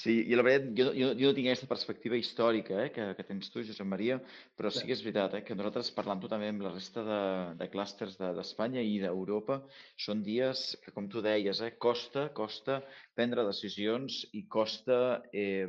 Sí, 0.01 0.15
i 0.29 0.37
la 0.37 0.45
veritat, 0.45 0.71
jo, 0.77 0.91
jo, 0.97 1.11
jo 1.17 1.31
no 1.31 1.37
tinc 1.37 1.49
aquesta 1.49 1.69
perspectiva 1.71 2.19
històrica 2.19 2.83
eh, 2.85 2.91
que, 2.95 3.07
que 3.17 3.27
tens 3.27 3.51
tu, 3.53 3.63
Josep 3.65 3.89
Maria, 3.89 4.19
però 4.59 4.71
sí 4.75 4.85
que 4.87 4.95
és 4.95 5.03
veritat 5.05 5.39
eh, 5.39 5.43
que 5.47 5.57
nosaltres, 5.57 5.91
parlant-ho 5.97 6.31
també 6.31 6.51
amb 6.53 6.65
la 6.67 6.75
resta 6.75 7.05
de, 7.07 7.21
de 7.61 7.69
clústers 7.73 8.19
d'Espanya 8.21 8.83
de, 8.83 8.87
i 8.93 9.01
d'Europa, 9.03 9.61
són 10.07 10.23
dies 10.27 10.71
que, 10.85 10.95
com 10.95 11.09
tu 11.11 11.25
deies, 11.25 11.63
eh, 11.65 11.75
costa, 11.81 12.29
costa 12.37 12.83
prendre 13.17 13.47
decisions 13.49 14.23
i 14.37 14.45
costa, 14.51 15.23
eh, 15.33 15.69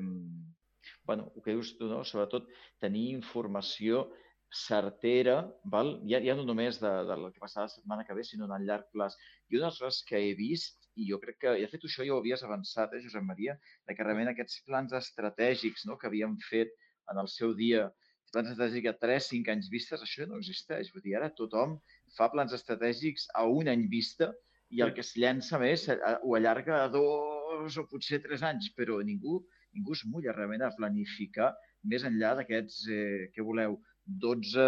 bueno, 1.08 1.32
el 1.36 1.46
que 1.46 1.56
dius 1.56 1.76
tu, 1.80 1.88
no? 1.92 2.04
sobretot 2.06 2.50
tenir 2.84 3.10
informació 3.16 4.10
certera, 4.50 5.44
val? 5.64 6.00
Ja, 6.10 6.20
ja 6.26 6.34
no 6.38 6.44
només 6.46 6.80
de, 6.82 6.92
de 7.06 7.18
la 7.22 7.30
que 7.32 7.42
passava 7.42 7.68
la 7.68 7.74
setmana 7.74 8.06
que 8.06 8.16
ve, 8.18 8.26
sinó 8.26 8.48
en 8.50 8.56
el 8.58 8.66
llarg 8.66 8.88
plaç. 8.94 9.16
I 9.50 9.60
una 9.60 9.70
de 9.70 9.76
les 9.76 9.82
coses 9.82 10.06
que 10.10 10.18
he 10.18 10.34
vist, 10.38 10.79
i 11.00 11.08
jo 11.10 11.20
crec 11.22 11.40
que, 11.44 11.56
i 11.58 11.64
de 11.64 11.72
fet 11.72 11.88
això 11.88 12.06
ja 12.06 12.16
ho 12.16 12.20
havies 12.22 12.44
avançat, 12.46 12.94
eh, 12.94 13.02
Josep 13.06 13.26
Maria, 13.26 13.56
de 13.88 13.96
que 13.96 14.06
realment 14.06 14.32
aquests 14.34 14.62
plans 14.68 14.94
estratègics 15.00 15.88
no, 15.88 15.98
que 16.00 16.10
havíem 16.10 16.36
fet 16.50 16.76
en 17.12 17.22
el 17.24 17.30
seu 17.32 17.56
dia, 17.58 17.88
plans 18.34 18.52
estratègics 18.52 18.92
a 18.92 18.98
3-5 19.06 19.54
anys 19.54 19.70
vistes, 19.74 20.04
això 20.06 20.28
no 20.30 20.38
existeix. 20.42 20.92
Vull 20.94 21.06
dir, 21.06 21.16
ara 21.18 21.32
tothom 21.38 21.80
fa 22.18 22.30
plans 22.34 22.54
estratègics 22.58 23.30
a 23.40 23.46
un 23.50 23.72
any 23.72 23.88
vista 23.92 24.30
i 24.70 24.84
el 24.86 24.94
que 24.94 25.02
es 25.06 25.16
llença 25.18 25.58
més 25.62 25.88
eh, 25.90 25.98
ho 26.22 26.36
allarga 26.38 26.84
a 26.84 26.90
dos 26.94 27.78
o 27.82 27.86
potser 27.90 28.22
tres 28.26 28.46
anys, 28.46 28.70
però 28.78 29.00
ningú, 29.06 29.40
ningú 29.74 29.98
es 29.98 30.06
mulla 30.06 30.36
realment 30.36 30.66
a 30.66 30.74
planificar 30.78 31.54
més 31.90 32.06
enllà 32.06 32.36
d'aquests, 32.38 32.82
eh, 32.94 33.30
què 33.34 33.46
voleu, 33.46 33.80
12, 34.10 34.66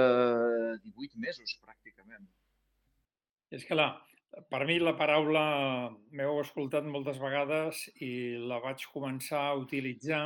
18 0.86 1.22
mesos, 1.22 1.54
pràcticament. 1.66 2.26
És 3.52 3.66
que 3.68 3.76
la, 3.76 3.90
per 4.52 4.64
mi 4.68 4.78
la 4.80 4.94
paraula 4.96 5.44
m'heu 6.16 6.40
escoltat 6.42 6.86
moltes 6.88 7.20
vegades 7.20 7.84
i 8.06 8.12
la 8.48 8.62
vaig 8.64 8.86
començar 8.94 9.42
a 9.50 9.58
utilitzar 9.60 10.24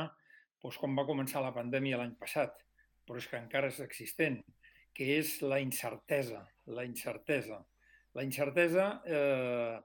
doncs, 0.62 0.78
quan 0.80 0.94
va 0.98 1.06
començar 1.06 1.42
la 1.42 1.54
pandèmia 1.54 1.98
l'any 2.00 2.14
passat, 2.18 2.54
però 3.06 3.18
és 3.20 3.26
que 3.30 3.38
encara 3.38 3.70
és 3.70 3.80
existent, 3.84 4.40
que 4.94 5.18
és 5.18 5.40
la 5.42 5.60
incertesa, 5.62 6.42
la 6.66 6.84
incertesa. 6.86 7.60
La 8.16 8.24
incertesa 8.24 8.86
eh, 9.04 9.76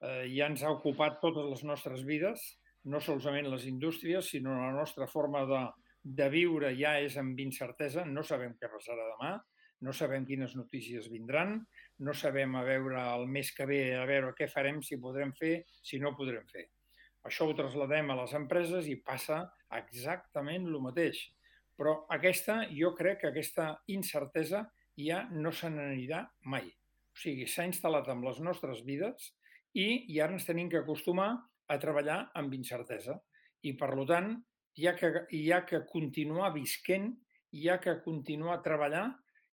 eh, 0.00 0.24
ja 0.32 0.48
ens 0.48 0.62
ha 0.62 0.72
ocupat 0.72 1.20
totes 1.20 1.48
les 1.50 1.64
nostres 1.68 2.04
vides, 2.08 2.44
no 2.84 3.00
solament 3.00 3.50
les 3.50 3.66
indústries, 3.66 4.30
sinó 4.32 4.54
la 4.58 4.72
nostra 4.74 5.06
forma 5.06 5.44
de, 5.46 5.62
de 6.02 6.28
viure 6.30 6.72
ja 6.78 6.96
és 7.02 7.16
amb 7.20 7.40
incertesa, 7.42 8.06
no 8.06 8.24
sabem 8.26 8.54
què 8.58 8.70
passarà 8.70 9.08
demà, 9.14 9.34
no 9.82 9.92
sabem 9.92 10.24
quines 10.26 10.54
notícies 10.54 11.10
vindran, 11.10 11.58
no 11.98 12.14
sabem 12.14 12.54
a 12.56 12.62
veure 12.66 13.00
el 13.14 13.26
mes 13.28 13.52
que 13.54 13.66
ve, 13.68 13.82
a 13.96 14.06
veure 14.08 14.32
què 14.38 14.48
farem, 14.50 14.80
si 14.82 15.00
podrem 15.00 15.32
fer, 15.38 15.62
si 15.84 16.00
no 16.02 16.14
podrem 16.16 16.46
fer. 16.50 16.68
Això 17.28 17.46
ho 17.46 17.54
trasladem 17.54 18.10
a 18.10 18.18
les 18.18 18.32
empreses 18.34 18.88
i 18.90 18.98
passa 18.98 19.44
exactament 19.78 20.66
el 20.66 20.80
mateix. 20.82 21.20
Però 21.78 22.02
aquesta, 22.14 22.62
jo 22.74 22.92
crec 22.98 23.22
que 23.22 23.30
aquesta 23.30 23.68
incertesa 23.94 24.64
ja 24.98 25.22
no 25.30 25.52
se 25.54 25.70
n'anirà 25.70 26.24
mai. 26.50 26.66
O 27.12 27.20
sigui, 27.22 27.46
s'ha 27.46 27.66
instal·lat 27.68 28.08
en 28.12 28.24
les 28.24 28.40
nostres 28.44 28.82
vides 28.86 29.30
i, 29.72 30.18
ara 30.20 30.34
ens 30.34 30.46
tenim 30.48 30.68
que 30.72 30.82
acostumar 30.82 31.30
a 31.68 31.78
treballar 31.80 32.18
amb 32.38 32.54
incertesa. 32.56 33.18
I, 33.62 33.76
per 33.78 33.92
tant, 34.08 34.34
hi 34.76 34.88
ha 34.88 34.94
que, 34.98 35.12
hi 35.30 35.50
ha 35.52 35.62
que 35.68 35.84
continuar 35.88 36.52
visquent, 36.56 37.12
hi 37.52 37.68
ha 37.68 37.78
que 37.80 38.00
continuar 38.04 38.62
treballar, 38.64 39.06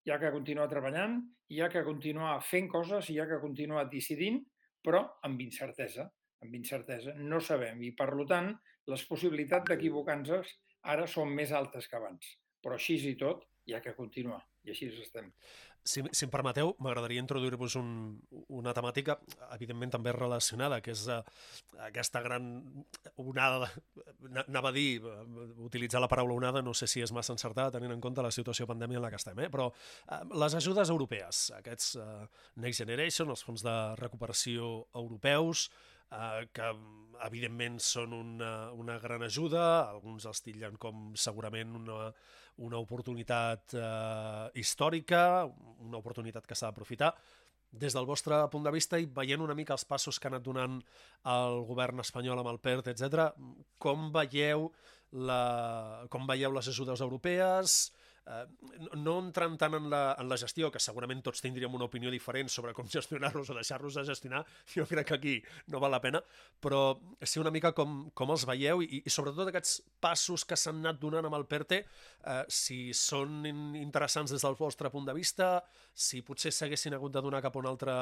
hi 0.06 0.14
ha 0.14 0.20
que 0.22 0.32
continuar 0.32 0.70
treballant, 0.72 1.20
hi 1.50 1.62
ha 1.62 1.70
que 1.74 1.84
continuar 1.84 2.38
fent 2.46 2.70
coses, 2.72 3.10
hi 3.10 3.20
ha 3.20 3.28
que 3.30 3.42
continuar 3.42 3.88
decidint, 3.92 4.40
però 4.86 5.04
amb 5.28 5.42
incertesa, 5.44 6.08
amb 6.44 6.56
incertesa. 6.56 7.16
No 7.20 7.42
sabem 7.44 7.82
i, 7.84 7.92
per 7.96 8.10
tant, 8.30 8.54
les 8.90 9.04
possibilitats 9.10 9.70
d'equivocar-nos 9.70 10.54
ara 10.94 11.08
són 11.08 11.34
més 11.36 11.52
altes 11.52 11.88
que 11.88 12.00
abans. 12.00 12.36
Però 12.64 12.76
així 12.76 12.98
i 13.10 13.16
tot, 13.20 13.46
hi 13.68 13.76
ha 13.76 13.84
que 13.84 13.96
continuar 13.96 14.40
així 14.74 14.90
estem. 15.02 15.32
Si, 15.90 16.04
si 16.12 16.26
em 16.26 16.32
permeteu, 16.32 16.74
m'agradaria 16.84 17.22
introduir-vos 17.24 17.78
un, 17.80 17.92
una 18.60 18.74
temàtica, 18.76 19.16
evidentment 19.56 19.94
també 19.96 20.12
relacionada, 20.14 20.82
que 20.84 20.92
és 20.92 21.06
uh, 21.10 21.22
aquesta 21.88 22.22
gran 22.22 22.50
onada, 23.24 23.70
anava 24.44 24.70
a 24.70 24.76
dir, 24.76 25.00
uh, 25.02 25.24
utilitzar 25.66 26.04
la 26.04 26.10
paraula 26.12 26.36
onada, 26.36 26.62
no 26.66 26.76
sé 26.76 26.90
si 26.92 27.02
és 27.02 27.14
massa 27.16 27.34
encertada 27.34 27.74
tenint 27.78 27.96
en 27.96 28.04
compte 28.04 28.26
la 28.26 28.34
situació 28.36 28.68
pandèmia 28.70 29.00
en 29.00 29.08
la 29.08 29.14
que 29.14 29.22
estem, 29.22 29.40
eh? 29.40 29.48
però 29.54 29.70
uh, 29.72 30.20
les 30.44 30.58
ajudes 30.60 30.92
europees, 30.92 31.46
aquests 31.62 31.96
uh, 31.96 32.26
Next 32.60 32.84
Generation, 32.84 33.32
els 33.32 33.46
fons 33.48 33.64
de 33.66 33.78
recuperació 34.04 34.74
europeus, 34.94 35.70
eh, 36.12 36.48
que 36.54 36.70
evidentment 37.26 37.80
són 37.84 38.14
una, 38.16 38.52
una 38.72 38.98
gran 39.04 39.26
ajuda, 39.26 39.64
alguns 39.90 40.28
els 40.30 40.44
titllen 40.46 40.78
com 40.82 41.10
segurament 41.20 41.76
una, 41.82 42.12
una 42.66 42.80
oportunitat 42.82 43.76
eh, 43.78 44.50
històrica, 44.60 45.22
una 45.86 46.00
oportunitat 46.00 46.48
que 46.48 46.58
s'ha 46.58 46.70
d'aprofitar. 46.70 47.14
Des 47.70 47.94
del 47.94 48.08
vostre 48.10 48.40
punt 48.50 48.66
de 48.66 48.74
vista 48.74 48.98
i 48.98 49.06
veient 49.06 49.44
una 49.46 49.56
mica 49.58 49.76
els 49.76 49.86
passos 49.86 50.18
que 50.18 50.28
ha 50.28 50.32
anat 50.34 50.46
donant 50.46 50.80
el 51.30 51.60
govern 51.70 52.02
espanyol 52.02 52.42
amb 52.42 52.50
el 52.50 52.58
PERT, 52.64 52.90
etc, 52.96 53.30
com 53.78 54.10
veieu, 54.16 54.72
la, 55.14 56.06
com 56.10 56.26
veieu 56.30 56.54
les 56.56 56.70
ajudes 56.74 57.04
europees, 57.06 57.80
eh, 58.28 58.46
no 58.98 59.18
entrant 59.24 59.58
tant 59.60 59.78
en 59.78 59.90
la, 59.92 60.02
en 60.20 60.30
la 60.30 60.38
gestió, 60.40 60.72
que 60.72 60.82
segurament 60.84 61.22
tots 61.26 61.44
tindríem 61.44 61.76
una 61.76 61.88
opinió 61.90 62.12
diferent 62.12 62.52
sobre 62.52 62.74
com 62.78 62.88
gestionar-los 62.98 63.50
o 63.50 63.58
deixar-los 63.58 64.00
de 64.00 64.06
gestionar, 64.10 64.44
jo 64.74 64.86
crec 64.90 65.12
que 65.12 65.18
aquí 65.20 65.36
no 65.68 65.82
val 65.84 65.94
la 65.96 66.02
pena, 66.04 66.24
però 66.62 66.98
sí 67.22 67.40
una 67.40 67.54
mica 67.54 67.74
com, 67.78 68.10
com 68.14 68.34
els 68.36 68.46
veieu 68.50 68.84
i, 68.86 69.04
i 69.06 69.14
sobretot 69.14 69.52
aquests 69.52 69.80
passos 70.02 70.46
que 70.46 70.58
s'han 70.60 70.84
anat 70.84 71.00
donant 71.02 71.30
amb 71.30 71.40
el 71.40 71.48
PERTE, 71.50 71.84
eh, 71.84 72.42
si 72.48 72.82
són 72.98 73.46
interessants 73.80 74.36
des 74.36 74.46
del 74.46 74.60
vostre 74.60 74.92
punt 74.94 75.08
de 75.08 75.16
vista, 75.18 75.58
si 75.94 76.24
potser 76.26 76.54
s'haguessin 76.56 76.98
hagut 76.98 77.16
de 77.16 77.24
donar 77.24 77.44
cap 77.46 77.56
a 77.56 77.64
una 77.64 77.74
altra, 77.74 77.96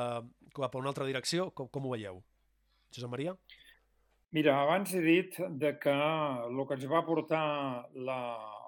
cap 0.55 0.74
a 0.74 0.81
una 0.81 0.93
altra 0.93 1.07
direcció, 1.07 1.51
com, 1.51 1.69
com 1.69 1.88
ho 1.88 1.95
veieu? 1.95 2.21
Josep 2.93 3.12
Maria? 3.12 3.36
Mira, 4.36 4.57
abans 4.62 4.91
he 4.93 5.01
dit 5.01 5.38
de 5.62 5.71
que 5.79 5.93
el 5.93 6.59
que 6.67 6.75
ens 6.75 6.88
va 6.91 7.05
portar 7.07 7.43
la, 8.07 8.17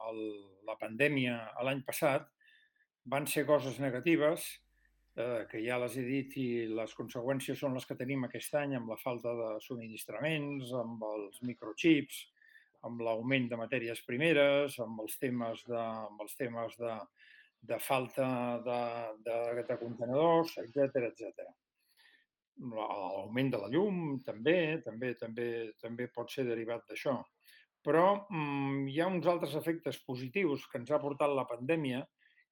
el, 0.09 0.21
la 0.69 0.77
pandèmia 0.79 1.35
l'any 1.65 1.83
passat 1.87 2.29
van 3.09 3.27
ser 3.27 3.45
coses 3.49 3.79
negatives, 3.81 4.45
eh, 5.17 5.45
que 5.51 5.61
ja 5.65 5.79
les 5.81 5.95
he 5.97 6.05
dit 6.05 6.35
i 6.41 6.49
les 6.71 6.93
conseqüències 6.97 7.59
són 7.59 7.77
les 7.77 7.87
que 7.89 7.97
tenim 7.99 8.25
aquest 8.27 8.55
any 8.59 8.75
amb 8.77 8.91
la 8.93 8.99
falta 9.01 9.33
de 9.35 9.49
subministraments, 9.65 10.73
amb 10.83 11.03
els 11.13 11.41
microchips, 11.49 12.19
amb 12.87 13.01
l'augment 13.03 13.49
de 13.51 13.59
matèries 13.59 14.03
primeres, 14.07 14.77
amb 14.79 15.01
els 15.03 15.17
temes 15.19 15.65
de, 15.67 15.79
amb 15.79 16.21
els 16.23 16.35
temes 16.39 16.77
de, 16.79 16.93
de 17.71 17.79
falta 17.83 18.27
de, 18.67 18.81
de, 19.25 19.63
de 19.67 19.79
contenedors, 19.81 20.55
etc 20.63 21.09
etc. 21.09 21.49
L'augment 22.75 23.51
de 23.51 23.59
la 23.59 23.69
llum 23.71 24.19
també, 24.25 24.79
també, 24.85 25.13
també, 25.19 25.49
també 25.81 26.07
pot 26.15 26.31
ser 26.31 26.47
derivat 26.47 26.87
d'això. 26.87 27.17
Però 27.85 28.05
mm, 28.27 28.87
hi 28.91 28.99
ha 28.99 29.07
uns 29.07 29.27
altres 29.31 29.55
efectes 29.59 30.01
positius 30.07 30.65
que 30.67 30.81
ens 30.81 30.91
ha 30.91 30.99
portat 31.01 31.31
la 31.31 31.47
pandèmia, 31.49 32.03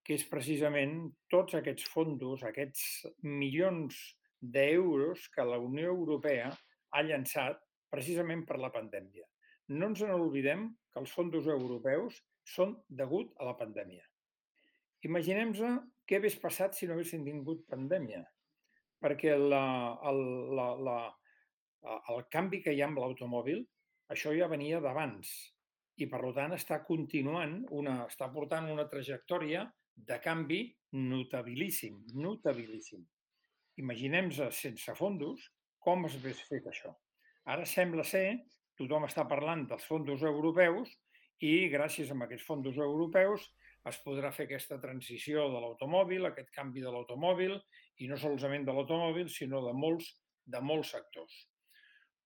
que 0.03 0.15
és 0.15 0.23
precisament 0.31 1.09
tots 1.33 1.57
aquests 1.59 1.89
fondos, 1.91 2.45
aquests 2.47 2.83
milions 3.23 3.97
d'euros 4.39 5.25
que 5.33 5.43
la 5.43 5.59
Unió 5.59 5.91
Europea 5.91 6.51
ha 6.95 7.03
llançat 7.03 7.59
precisament 7.91 8.45
per 8.47 8.59
la 8.61 8.71
pandèmia. 8.71 9.25
No 9.75 9.91
ens 9.91 10.03
n'oblidem 10.07 10.69
que 10.93 11.01
els 11.03 11.11
fondos 11.11 11.47
europeus 11.51 12.21
són 12.47 12.77
degut 12.87 13.33
a 13.41 13.49
la 13.49 13.57
pandèmia. 13.59 14.05
Imaginem-nos 15.07 15.81
què 16.07 16.17
hagués 16.17 16.37
passat 16.39 16.75
si 16.75 16.87
no 16.87 16.95
haguessin 16.95 17.25
tingut 17.27 17.65
pandèmia, 17.69 18.23
perquè 19.03 19.35
la, 19.37 19.65
el, 20.09 20.21
la, 20.57 20.67
la, 20.87 20.99
el 22.13 22.23
canvi 22.33 22.63
que 22.63 22.73
hi 22.73 22.81
ha 22.81 22.87
amb 22.87 23.03
l'automòbil 23.03 23.65
això 24.13 24.33
ja 24.35 24.47
venia 24.51 24.79
d'abans 24.83 25.31
i, 25.97 26.05
per 26.05 26.21
tant, 26.35 26.53
està 26.53 26.79
continuant, 26.85 27.59
una, 27.73 28.03
està 28.05 28.29
portant 28.33 28.69
una 28.71 28.87
trajectòria 28.89 29.65
de 29.97 30.19
canvi 30.21 30.61
notabilíssim, 30.93 32.03
notabilíssim. 32.21 33.01
Imaginem-nos 33.81 34.41
sense 34.53 34.93
fondos 34.97 35.49
com 35.81 36.05
es 36.05 36.17
hagués 36.17 36.43
fet 36.49 36.69
això. 36.69 36.93
Ara 37.49 37.65
sembla 37.65 38.05
ser, 38.05 38.43
tothom 38.77 39.07
està 39.07 39.25
parlant 39.29 39.65
dels 39.69 39.85
fondos 39.89 40.23
europeus 40.25 40.91
i 41.41 41.69
gràcies 41.73 42.11
a 42.11 42.17
aquests 42.25 42.45
fondos 42.45 42.77
europeus 42.77 43.49
es 43.87 43.99
podrà 44.03 44.31
fer 44.35 44.47
aquesta 44.47 44.79
transició 44.83 45.47
de 45.53 45.61
l'automòbil, 45.63 46.27
aquest 46.27 46.49
canvi 46.55 46.83
de 46.83 46.91
l'automòbil, 46.91 47.53
i 48.03 48.09
no 48.09 48.17
solament 48.19 48.65
de 48.67 48.73
l'automòbil, 48.75 49.29
sinó 49.31 49.61
de 49.65 49.73
molts, 49.73 50.09
de 50.45 50.59
molts 50.61 50.91
sectors. 50.95 51.37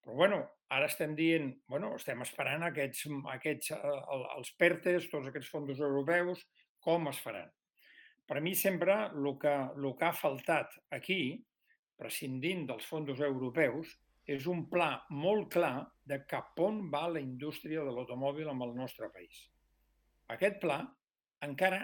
Però 0.01 0.15
bueno, 0.17 0.39
ara 0.73 0.87
estem 0.89 1.13
dient, 1.17 1.51
bueno, 1.69 1.93
estem 1.99 2.23
esperant 2.25 2.65
aquests, 2.67 3.05
aquests, 3.35 3.71
eh, 3.75 3.95
els 4.37 4.51
PERTES, 4.57 5.09
tots 5.11 5.29
aquests 5.29 5.51
fons 5.53 5.79
europeus, 5.79 6.43
com 6.81 7.07
es 7.11 7.19
faran. 7.21 7.51
Per 8.27 8.39
mi 8.41 8.55
sempre 8.55 8.95
el 9.11 9.31
que, 9.41 9.53
el 9.75 9.89
que 9.99 10.07
ha 10.07 10.15
faltat 10.15 10.73
aquí, 10.97 11.21
prescindint 12.01 12.65
dels 12.69 12.87
fons 12.89 13.19
europeus, 13.19 13.93
és 14.25 14.45
un 14.47 14.65
pla 14.69 14.91
molt 15.09 15.49
clar 15.53 15.75
de 16.07 16.21
cap 16.29 16.57
on 16.61 16.85
va 16.93 17.07
la 17.09 17.21
indústria 17.21 17.83
de 17.85 17.93
l'automòbil 17.93 18.49
amb 18.49 18.65
el 18.65 18.75
nostre 18.77 19.09
país. 19.13 19.47
Aquest 20.33 20.61
pla 20.61 20.79
encara 21.45 21.81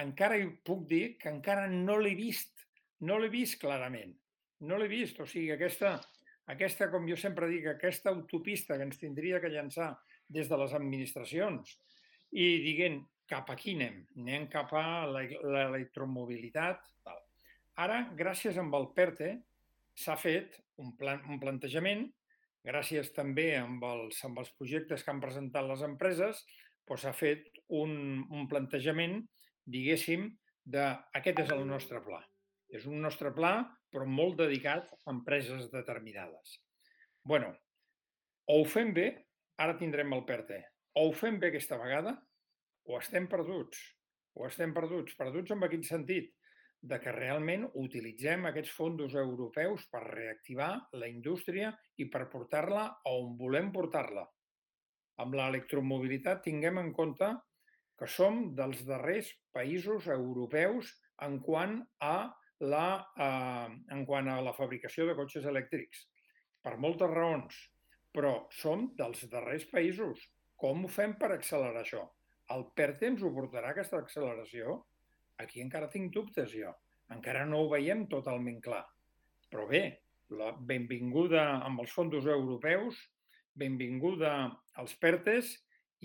encara 0.00 0.38
puc 0.66 0.86
dir 0.90 1.16
que 1.20 1.30
encara 1.30 1.66
no 1.70 1.96
l'he 2.00 2.14
vist, 2.18 2.64
no 3.06 3.18
l'he 3.18 3.30
vist 3.30 3.60
clarament. 3.62 4.14
No 4.64 4.78
l'he 4.78 4.88
vist, 4.90 5.20
o 5.20 5.26
sigui, 5.28 5.52
aquesta, 5.54 5.98
aquesta, 6.52 6.90
com 6.92 7.06
jo 7.08 7.16
sempre 7.16 7.48
dic, 7.48 7.66
aquesta 7.70 8.12
autopista 8.12 8.76
que 8.76 8.84
ens 8.88 9.00
tindria 9.00 9.40
que 9.40 9.52
llançar 9.52 9.94
des 10.28 10.48
de 10.50 10.58
les 10.60 10.74
administracions 10.76 11.76
i 12.36 12.48
dient 12.64 13.00
cap 13.30 13.48
a 13.48 13.56
qui 13.56 13.76
anem? 13.78 14.02
Anem 14.20 14.48
cap 14.52 14.72
a 14.76 15.06
l'electromobilitat. 15.08 16.82
Ara, 17.80 18.02
gràcies 18.18 18.58
amb 18.60 18.76
el 18.76 18.90
PERTE, 18.96 19.30
s'ha 19.96 20.16
fet 20.20 20.58
un, 20.82 20.92
plan, 20.98 21.22
un 21.30 21.40
plantejament, 21.40 22.04
gràcies 22.64 23.10
també 23.16 23.54
amb 23.58 23.82
els, 23.88 24.20
amb 24.26 24.38
els 24.42 24.52
projectes 24.58 25.02
que 25.02 25.12
han 25.12 25.22
presentat 25.22 25.66
les 25.68 25.82
empreses, 25.86 26.44
doncs 26.84 27.06
s'ha 27.06 27.14
fet 27.16 27.48
un, 27.72 28.24
un 28.28 28.48
plantejament, 28.50 29.22
diguéssim, 29.64 30.28
de 30.64 30.84
aquest 31.16 31.40
és 31.44 31.52
el 31.56 31.64
nostre 31.68 32.00
pla. 32.04 32.20
És 32.68 32.86
un 32.90 33.00
nostre 33.04 33.32
pla, 33.36 33.56
però 33.94 34.06
molt 34.10 34.40
dedicat 34.42 34.90
a 35.04 35.12
empreses 35.14 35.70
determinades. 35.70 36.60
bueno, 37.24 37.54
o 38.50 38.60
ho 38.60 38.64
fem 38.68 38.92
bé, 38.92 39.06
ara 39.56 39.78
tindrem 39.78 40.12
el 40.12 40.24
PERTE, 40.28 40.58
o 40.98 41.08
ho 41.08 41.12
fem 41.16 41.38
bé 41.40 41.48
aquesta 41.48 41.78
vegada, 41.80 42.12
o 42.84 42.98
estem 42.98 43.28
perduts. 43.30 43.78
O 44.34 44.48
estem 44.48 44.74
perduts. 44.74 45.14
Perduts 45.16 45.54
en 45.54 45.62
quin 45.70 45.84
sentit? 45.86 46.32
De 46.84 46.98
que 47.00 47.14
realment 47.14 47.64
utilitzem 47.80 48.44
aquests 48.50 48.74
fons 48.76 49.14
europeus 49.16 49.86
per 49.88 50.02
reactivar 50.04 50.72
la 51.00 51.08
indústria 51.08 51.70
i 51.96 52.10
per 52.12 52.26
portar-la 52.32 52.84
on 53.08 53.38
volem 53.38 53.70
portar-la. 53.72 54.26
Amb 55.22 55.38
l'electromobilitat 55.38 56.42
tinguem 56.44 56.82
en 56.82 56.92
compte 56.92 57.30
que 57.96 58.10
som 58.10 58.50
dels 58.58 58.82
darrers 58.84 59.30
països 59.54 60.10
europeus 60.12 60.90
en 61.24 61.38
quant 61.40 61.78
a 62.02 62.34
la, 62.60 62.88
eh, 63.16 63.70
en 63.94 64.04
quant 64.06 64.28
a 64.28 64.40
la 64.40 64.54
fabricació 64.56 65.06
de 65.06 65.16
cotxes 65.18 65.46
elèctrics. 65.50 66.06
Per 66.62 66.76
moltes 66.80 67.10
raons, 67.10 67.56
però 68.14 68.46
som 68.54 68.88
dels 68.98 69.26
darrers 69.30 69.66
països. 69.70 70.20
Com 70.56 70.84
ho 70.84 70.88
fem 70.88 71.16
per 71.18 71.32
accelerar 71.34 71.82
això? 71.82 72.04
El 72.54 72.66
PERTE 72.76 73.10
ens 73.10 73.22
ho 73.22 73.32
portarà 73.34 73.72
aquesta 73.72 73.98
acceleració? 73.98 74.78
Aquí 75.42 75.60
encara 75.60 75.90
tinc 75.90 76.12
dubtes 76.14 76.52
jo. 76.54 76.72
Encara 77.10 77.44
no 77.44 77.64
ho 77.64 77.68
veiem 77.72 78.06
totalment 78.08 78.60
clar. 78.64 78.84
Però 79.50 79.66
bé, 79.68 79.82
la 80.30 80.52
benvinguda 80.70 81.42
amb 81.66 81.82
els 81.82 81.92
fons 81.92 82.14
europeus, 82.14 82.96
benvinguda 83.54 84.32
als 84.80 84.94
PERTES 85.02 85.52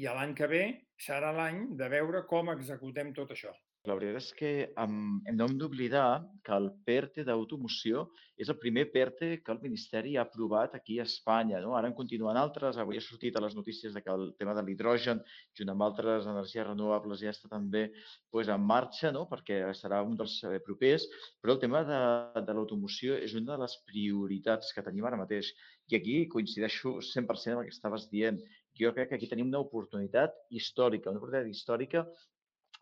i 0.01 0.07
l'any 0.07 0.35
que 0.35 0.47
ve 0.47 0.63
serà 0.99 1.31
l'any 1.35 1.75
de 1.79 1.87
veure 1.91 2.25
com 2.27 2.51
executem 2.53 3.13
tot 3.13 3.31
això. 3.35 3.53
La 3.87 3.95
veritat 3.95 4.17
és 4.19 4.33
que 4.35 4.49
no 4.75 5.45
hem 5.45 5.53
d'oblidar 5.59 6.07
que 6.43 6.51
el 6.51 6.65
PERTE 6.87 7.23
d'automoció 7.23 8.01
és 8.43 8.49
el 8.51 8.57
primer 8.59 8.83
PERTE 8.91 9.29
que 9.39 9.53
el 9.53 9.61
Ministeri 9.61 10.17
ha 10.17 10.25
aprovat 10.25 10.73
aquí 10.75 10.97
a 10.99 11.05
Espanya. 11.07 11.61
No? 11.63 11.77
Ara 11.77 11.87
en 11.87 11.95
continuen 11.95 12.35
altres. 12.41 12.75
Avui 12.75 12.99
ha 12.99 13.03
sortit 13.05 13.37
a 13.37 13.43
les 13.45 13.55
notícies 13.55 13.93
de 13.95 14.01
que 14.03 14.11
el 14.11 14.33
tema 14.39 14.53
de 14.57 14.65
l'hidrogen, 14.67 15.21
junt 15.55 15.71
amb 15.71 15.85
altres 15.87 16.27
energies 16.27 16.67
renovables, 16.67 17.23
ja 17.23 17.31
està 17.31 17.47
també 17.53 17.85
pues, 18.29 18.51
en 18.51 18.65
marxa, 18.71 19.13
no? 19.15 19.25
perquè 19.31 19.61
serà 19.79 20.01
un 20.03 20.17
dels 20.19 20.35
eh, 20.43 20.59
propers. 20.65 21.05
Però 21.39 21.55
el 21.55 21.61
tema 21.63 21.85
de, 21.87 21.99
de 22.43 22.55
l'automoció 22.57 23.15
és 23.15 23.37
una 23.39 23.53
de 23.53 23.61
les 23.63 23.77
prioritats 23.87 24.73
que 24.75 24.83
tenim 24.89 25.07
ara 25.07 25.21
mateix. 25.23 25.53
I 25.87 25.95
aquí 26.01 26.17
coincideixo 26.27 26.97
100% 27.13 27.55
amb 27.55 27.63
el 27.63 27.69
que 27.71 27.77
estaves 27.77 28.09
dient. 28.11 28.43
Jo 28.75 28.91
crec 28.91 29.13
que 29.13 29.21
aquí 29.21 29.31
tenim 29.31 29.47
una 29.47 29.63
oportunitat 29.63 30.35
històrica, 30.51 31.11
una 31.11 31.23
oportunitat 31.23 31.47
històrica 31.47 32.03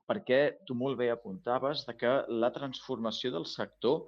perquè 0.08 0.42
tu 0.66 0.76
molt 0.80 0.98
bé 1.00 1.12
apuntaves 1.12 1.84
de 1.88 1.96
que 2.00 2.14
la 2.44 2.52
transformació 2.56 3.34
del 3.36 3.48
sector 3.52 4.08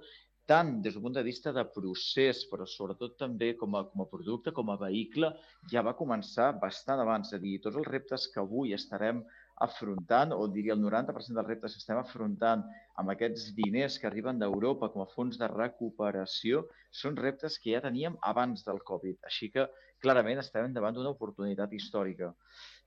tant 0.50 0.80
des 0.82 0.96
del 0.96 1.04
punt 1.04 1.14
de 1.14 1.22
vista 1.22 1.52
de 1.54 1.62
procés, 1.74 2.40
però 2.50 2.64
sobretot 2.66 3.12
també 3.20 3.52
com 3.58 3.76
a, 3.78 3.84
com 3.90 4.02
a 4.02 4.08
producte, 4.10 4.50
com 4.56 4.72
a 4.72 4.78
vehicle, 4.80 5.30
ja 5.70 5.84
va 5.86 5.94
començar 5.98 6.48
bastant 6.64 7.02
abans. 7.02 7.30
És 7.30 7.38
a 7.38 7.42
dir, 7.42 7.60
tots 7.62 7.78
els 7.78 7.86
reptes 7.86 8.26
que 8.32 8.40
avui 8.42 8.74
estarem 8.74 9.22
afrontant, 9.66 10.34
o 10.34 10.48
diria 10.50 10.74
el 10.74 10.82
90% 10.82 11.36
dels 11.36 11.46
reptes 11.46 11.76
que 11.76 11.82
estem 11.84 12.00
afrontant 12.00 12.64
amb 12.98 13.12
aquests 13.14 13.50
diners 13.58 14.00
que 14.00 14.08
arriben 14.10 14.40
d'Europa 14.40 14.88
com 14.90 15.04
a 15.04 15.10
fons 15.14 15.38
de 15.38 15.48
recuperació, 15.52 16.64
són 17.02 17.20
reptes 17.20 17.60
que 17.60 17.76
ja 17.76 17.84
teníem 17.86 18.18
abans 18.32 18.66
del 18.66 18.82
Covid. 18.90 19.20
Així 19.30 19.52
que, 19.54 19.68
clarament, 20.02 20.40
estem 20.42 20.72
davant 20.76 20.96
d'una 20.96 21.12
oportunitat 21.14 21.72
històrica. 21.76 22.30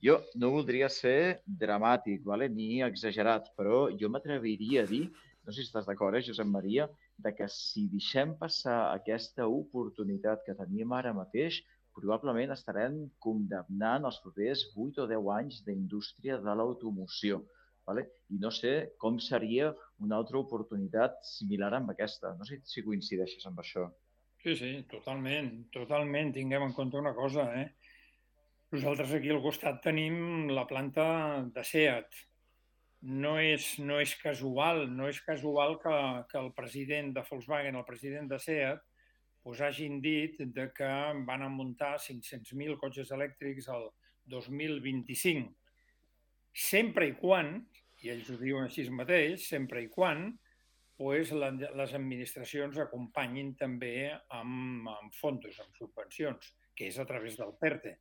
Jo 0.04 0.18
no 0.42 0.52
voldria 0.56 0.90
ser 0.92 1.44
dramàtic 1.46 2.26
vale? 2.28 2.50
ni 2.50 2.82
exagerat, 2.86 3.52
però 3.58 3.86
jo 4.00 4.10
m'atreviria 4.10 4.84
a 4.84 4.90
dir, 4.90 5.06
no 5.44 5.52
sé 5.52 5.62
si 5.62 5.70
estàs 5.70 5.88
d'acord, 5.88 6.18
eh, 6.18 6.24
Josep 6.26 6.48
Maria, 6.48 6.88
de 7.24 7.32
que 7.38 7.48
si 7.52 7.86
deixem 7.92 8.34
passar 8.40 8.78
aquesta 8.92 9.48
oportunitat 9.48 10.44
que 10.46 10.58
tenim 10.60 10.94
ara 10.98 11.14
mateix, 11.16 11.62
probablement 11.94 12.54
estarem 12.56 12.96
condemnant 13.26 14.08
els 14.10 14.20
propers 14.24 14.64
8 14.86 15.04
o 15.04 15.10
10 15.12 15.28
anys 15.38 15.60
d'indústria 15.68 16.40
de 16.46 16.56
l'automoció. 16.58 17.44
Vale? 17.88 18.06
I 18.32 18.40
no 18.40 18.50
sé 18.56 18.74
com 19.04 19.20
seria 19.20 19.74
una 20.06 20.16
altra 20.22 20.40
oportunitat 20.40 21.20
similar 21.28 21.74
amb 21.78 21.92
aquesta. 21.94 22.32
No 22.40 22.48
sé 22.48 22.62
si 22.74 22.86
coincideixes 22.86 23.46
amb 23.50 23.60
això. 23.64 23.90
Sí, 24.44 24.58
sí, 24.60 24.72
totalment, 24.92 25.70
totalment. 25.72 26.34
Tinguem 26.36 26.66
en 26.66 26.74
compte 26.76 27.00
una 27.00 27.14
cosa, 27.16 27.46
eh? 27.62 27.70
Nosaltres 28.76 29.14
aquí 29.16 29.30
al 29.32 29.40
costat 29.40 29.78
tenim 29.86 30.50
la 30.52 30.66
planta 30.68 31.06
de 31.56 31.64
SEAT. 31.64 32.18
No 33.24 33.38
és, 33.40 33.70
no 33.80 34.02
és 34.04 34.18
casual, 34.20 34.84
no 34.92 35.08
és 35.08 35.22
casual 35.24 35.78
que, 35.80 35.96
que 36.28 36.42
el 36.42 36.52
president 36.58 37.14
de 37.16 37.24
Volkswagen, 37.30 37.80
el 37.80 37.88
president 37.88 38.28
de 38.34 38.40
SEAT, 38.44 38.84
pues, 39.48 39.62
hagin 39.64 40.02
dit 40.04 40.36
de 40.58 40.68
que 40.76 40.92
van 41.24 41.48
a 41.48 41.52
muntar 41.52 41.96
500.000 42.04 42.76
cotxes 42.84 43.16
elèctrics 43.16 43.72
al 43.72 43.88
2025. 44.28 45.56
Sempre 46.52 47.08
i 47.14 47.16
quan, 47.16 47.62
i 48.04 48.12
ells 48.12 48.28
ho 48.28 48.42
diuen 48.44 48.68
així 48.68 48.90
mateix, 48.92 49.48
sempre 49.56 49.88
i 49.88 49.92
quan 49.92 50.34
pues, 51.04 51.34
les 51.36 51.94
administracions 51.98 52.78
acompanyin 52.80 53.50
també 53.60 54.08
amb, 54.32 54.88
amb 54.88 55.16
fons, 55.20 55.60
amb 55.60 55.76
subvencions, 55.76 56.54
que 56.72 56.88
és 56.88 57.00
a 57.00 57.04
través 57.10 57.36
del 57.36 57.52
PERTE. 57.60 57.98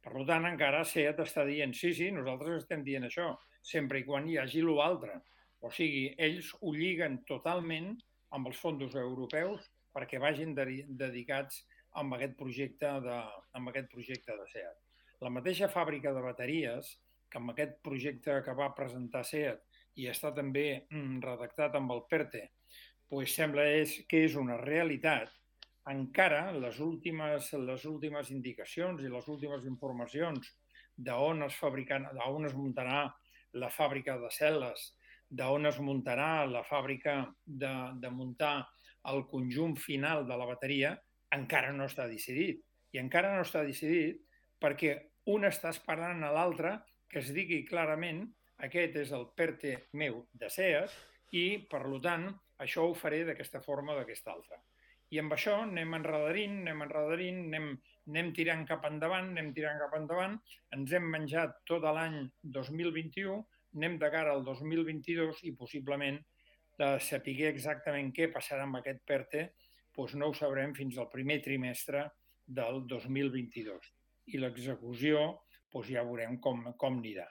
Per 0.00 0.22
tant, 0.24 0.46
encara 0.48 0.80
SEAT 0.88 1.20
està 1.20 1.44
dient, 1.44 1.74
sí, 1.76 1.92
sí, 1.98 2.08
nosaltres 2.14 2.62
estem 2.62 2.84
dient 2.86 3.04
això, 3.04 3.34
sempre 3.60 4.00
i 4.00 4.06
quan 4.08 4.28
hi 4.30 4.38
hagi 4.40 4.64
l'altre. 4.64 5.18
O 5.60 5.68
sigui, 5.68 6.06
ells 6.16 6.48
ho 6.62 6.72
lliguen 6.72 7.20
totalment 7.28 7.92
amb 8.32 8.48
els 8.48 8.64
fons 8.64 8.96
europeus 8.96 9.68
perquè 9.92 10.22
vagin 10.22 10.56
de 10.56 10.66
dedicats 11.04 11.60
amb 12.00 12.16
aquest 12.16 12.38
projecte 12.40 12.94
de, 13.04 13.20
amb 13.60 13.68
aquest 13.74 13.92
projecte 13.92 14.32
de 14.32 14.48
SEAT. 14.54 14.80
La 15.26 15.32
mateixa 15.32 15.68
fàbrica 15.72 16.16
de 16.16 16.24
bateries, 16.24 16.96
que 17.28 17.40
amb 17.42 17.52
aquest 17.52 17.76
projecte 17.84 18.40
que 18.48 18.56
va 18.56 18.72
presentar 18.80 19.26
SEAT 19.28 19.65
i 19.96 20.08
està 20.12 20.32
també 20.36 20.66
mm, 20.90 21.18
redactat 21.24 21.76
amb 21.78 21.92
el 21.94 22.04
PERTE, 22.10 22.42
pues 23.08 23.34
sembla 23.38 23.64
és, 23.78 23.94
que 24.10 24.24
és 24.26 24.36
una 24.38 24.58
realitat, 24.60 25.30
encara 25.90 26.50
les 26.52 26.80
últimes, 26.82 27.52
les 27.62 27.84
últimes 27.86 28.30
indicacions 28.34 29.02
i 29.02 29.10
les 29.12 29.28
últimes 29.30 29.66
informacions 29.70 30.50
d'on 30.96 31.46
es, 31.46 31.60
on 31.62 32.48
es 32.48 32.56
muntarà 32.58 33.04
la 33.54 33.70
fàbrica 33.70 34.16
de 34.18 34.30
cel·les, 34.34 34.88
d'on 35.30 35.66
es 35.70 35.78
muntarà 35.78 36.46
la 36.50 36.64
fàbrica 36.66 37.20
de, 37.46 37.74
de 38.02 38.10
muntar 38.10 38.66
el 39.10 39.26
conjunt 39.30 39.76
final 39.78 40.26
de 40.26 40.36
la 40.38 40.48
bateria, 40.48 40.96
encara 41.34 41.72
no 41.72 41.86
està 41.86 42.06
decidit. 42.10 42.62
I 42.94 42.98
encara 43.02 43.34
no 43.34 43.44
està 43.44 43.62
decidit 43.66 44.22
perquè 44.62 44.96
un 45.30 45.46
està 45.46 45.70
esperant 45.74 46.22
a 46.24 46.32
l'altre 46.34 46.78
que 47.10 47.20
es 47.22 47.30
digui 47.34 47.64
clarament 47.68 48.24
aquest 48.64 48.96
és 49.02 49.12
el 49.12 49.26
PERTE 49.36 49.74
meu 50.00 50.22
de 50.32 50.48
SEAT 50.52 50.94
i, 51.36 51.44
per 51.70 51.82
tant, 52.04 52.30
això 52.64 52.86
ho 52.88 52.94
faré 52.96 53.24
d'aquesta 53.28 53.60
forma 53.60 53.92
o 53.92 53.98
d'aquesta 53.98 54.32
altra. 54.32 54.60
I 55.14 55.20
amb 55.22 55.34
això 55.36 55.58
anem 55.62 55.92
enredarint, 55.98 56.56
anem 56.62 56.80
enredarint, 56.86 57.42
anem, 57.46 57.66
anem 58.10 58.32
tirant 58.34 58.64
cap 58.66 58.86
endavant, 58.88 59.28
anem 59.34 59.52
tirant 59.54 59.78
cap 59.82 59.94
endavant. 59.98 60.38
Ens 60.74 60.94
hem 60.96 61.06
menjat 61.12 61.60
tot 61.68 61.84
l'any 61.84 62.24
2021, 62.56 63.36
anem 63.76 63.98
de 64.02 64.10
cara 64.10 64.32
al 64.34 64.42
2022 64.48 65.44
i 65.46 65.54
possiblement 65.60 66.18
de 66.80 66.90
saber 67.00 67.36
exactament 67.50 68.10
què 68.16 68.30
passarà 68.32 68.66
amb 68.66 68.80
aquest 68.80 69.04
PERTE, 69.08 69.46
doncs 69.96 70.16
no 70.18 70.30
ho 70.30 70.34
sabrem 70.36 70.74
fins 70.76 70.98
al 70.98 71.08
primer 71.12 71.38
trimestre 71.44 72.02
del 72.58 72.82
2022. 72.90 73.92
I 74.34 74.42
l'execució 74.42 75.26
doncs 75.72 75.92
ja 75.92 76.04
veurem 76.08 76.40
com, 76.40 76.64
com 76.80 76.98
anirà. 76.98 77.28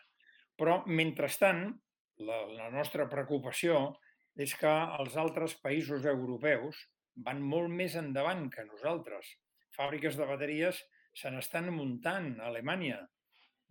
Però, 0.60 0.82
mentrestant, 0.88 1.66
la, 2.24 2.42
la 2.48 2.70
nostra 2.72 3.08
preocupació 3.12 3.80
és 4.40 4.54
que 4.60 4.72
els 5.00 5.16
altres 5.20 5.56
països 5.64 6.06
europeus 6.12 6.80
van 7.28 7.42
molt 7.54 7.72
més 7.72 7.96
endavant 8.00 8.48
que 8.52 8.66
nosaltres. 8.68 9.28
Fàbriques 9.76 10.18
de 10.20 10.28
bateries 10.28 10.82
se 11.16 11.32
n'estan 11.32 11.72
muntant 11.76 12.34
a 12.40 12.50
Alemanya. 12.50 13.00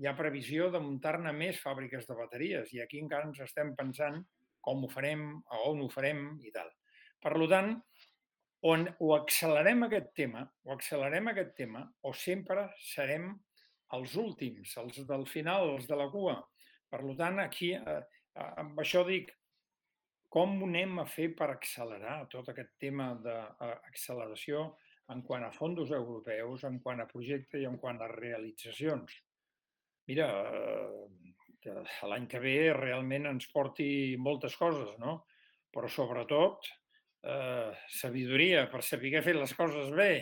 Hi 0.00 0.08
ha 0.08 0.16
previsió 0.18 0.70
de 0.72 0.80
muntar-ne 0.82 1.32
més 1.36 1.60
fàbriques 1.62 2.08
de 2.08 2.16
bateries 2.18 2.72
i 2.74 2.80
aquí 2.82 3.00
encara 3.00 3.28
ens 3.28 3.40
estem 3.44 3.74
pensant 3.78 4.22
com 4.64 4.84
ho 4.84 4.88
farem, 4.88 5.26
a 5.52 5.60
on 5.68 5.84
ho 5.84 5.90
farem 5.92 6.24
i 6.42 6.52
tal. 6.54 6.70
Per 7.20 7.34
tant, 7.52 7.74
on 8.64 8.86
o 9.04 9.12
accelerem 9.16 9.84
aquest 9.86 10.10
tema, 10.16 10.44
o 10.64 10.72
accelerem 10.72 11.28
aquest 11.32 11.52
tema, 11.58 11.84
o 12.02 12.14
sempre 12.16 12.70
serem 12.80 13.28
els 13.96 14.16
últims, 14.20 14.72
els 14.80 15.04
del 15.08 15.26
final, 15.28 15.76
els 15.76 15.88
de 15.88 15.98
la 16.00 16.08
cua, 16.12 16.38
Per 16.94 17.16
tant, 17.18 17.40
aquí, 17.42 17.72
eh, 17.74 18.02
amb 18.62 18.78
això 18.78 19.02
dic, 19.06 19.32
com 20.30 20.52
ho 20.62 20.66
anem 20.68 21.00
a 21.02 21.06
fer 21.10 21.28
per 21.38 21.48
accelerar 21.50 22.20
tot 22.30 22.50
aquest 22.50 22.70
tema 22.82 23.08
d'acceleració 23.24 24.64
en 25.14 25.22
quant 25.26 25.44
a 25.46 25.52
fondos 25.54 25.90
europeus, 25.94 26.62
en 26.68 26.78
quant 26.84 27.02
a 27.02 27.08
projecte 27.10 27.58
i 27.60 27.66
en 27.66 27.76
quant 27.82 27.98
a 28.02 28.10
realitzacions? 28.12 29.18
Mira, 30.10 30.28
que 31.64 31.74
l'any 32.10 32.28
que 32.30 32.40
ve 32.44 32.56
realment 32.76 33.26
ens 33.32 33.50
porti 33.50 33.88
moltes 34.20 34.54
coses, 34.60 34.94
no? 35.02 35.16
Però 35.74 35.90
sobretot 35.90 36.70
eh, 36.70 37.74
sabidoria 37.98 38.68
per 38.70 38.84
saber 38.86 39.22
fer 39.26 39.34
les 39.38 39.54
coses 39.58 39.90
bé. 39.98 40.12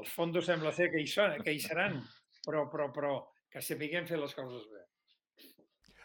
Els 0.00 0.10
fondos 0.14 0.50
sembla 0.50 0.74
ser 0.74 0.90
que 0.90 1.02
hi, 1.02 1.06
són, 1.10 1.38
que 1.44 1.54
hi 1.54 1.62
seran, 1.62 2.00
però, 2.46 2.66
però, 2.72 2.90
però 2.94 3.14
que 3.52 3.62
sapiguem 3.64 4.06
fer 4.10 4.18
les 4.18 4.34
coses 4.34 4.66
bé. 4.72 4.87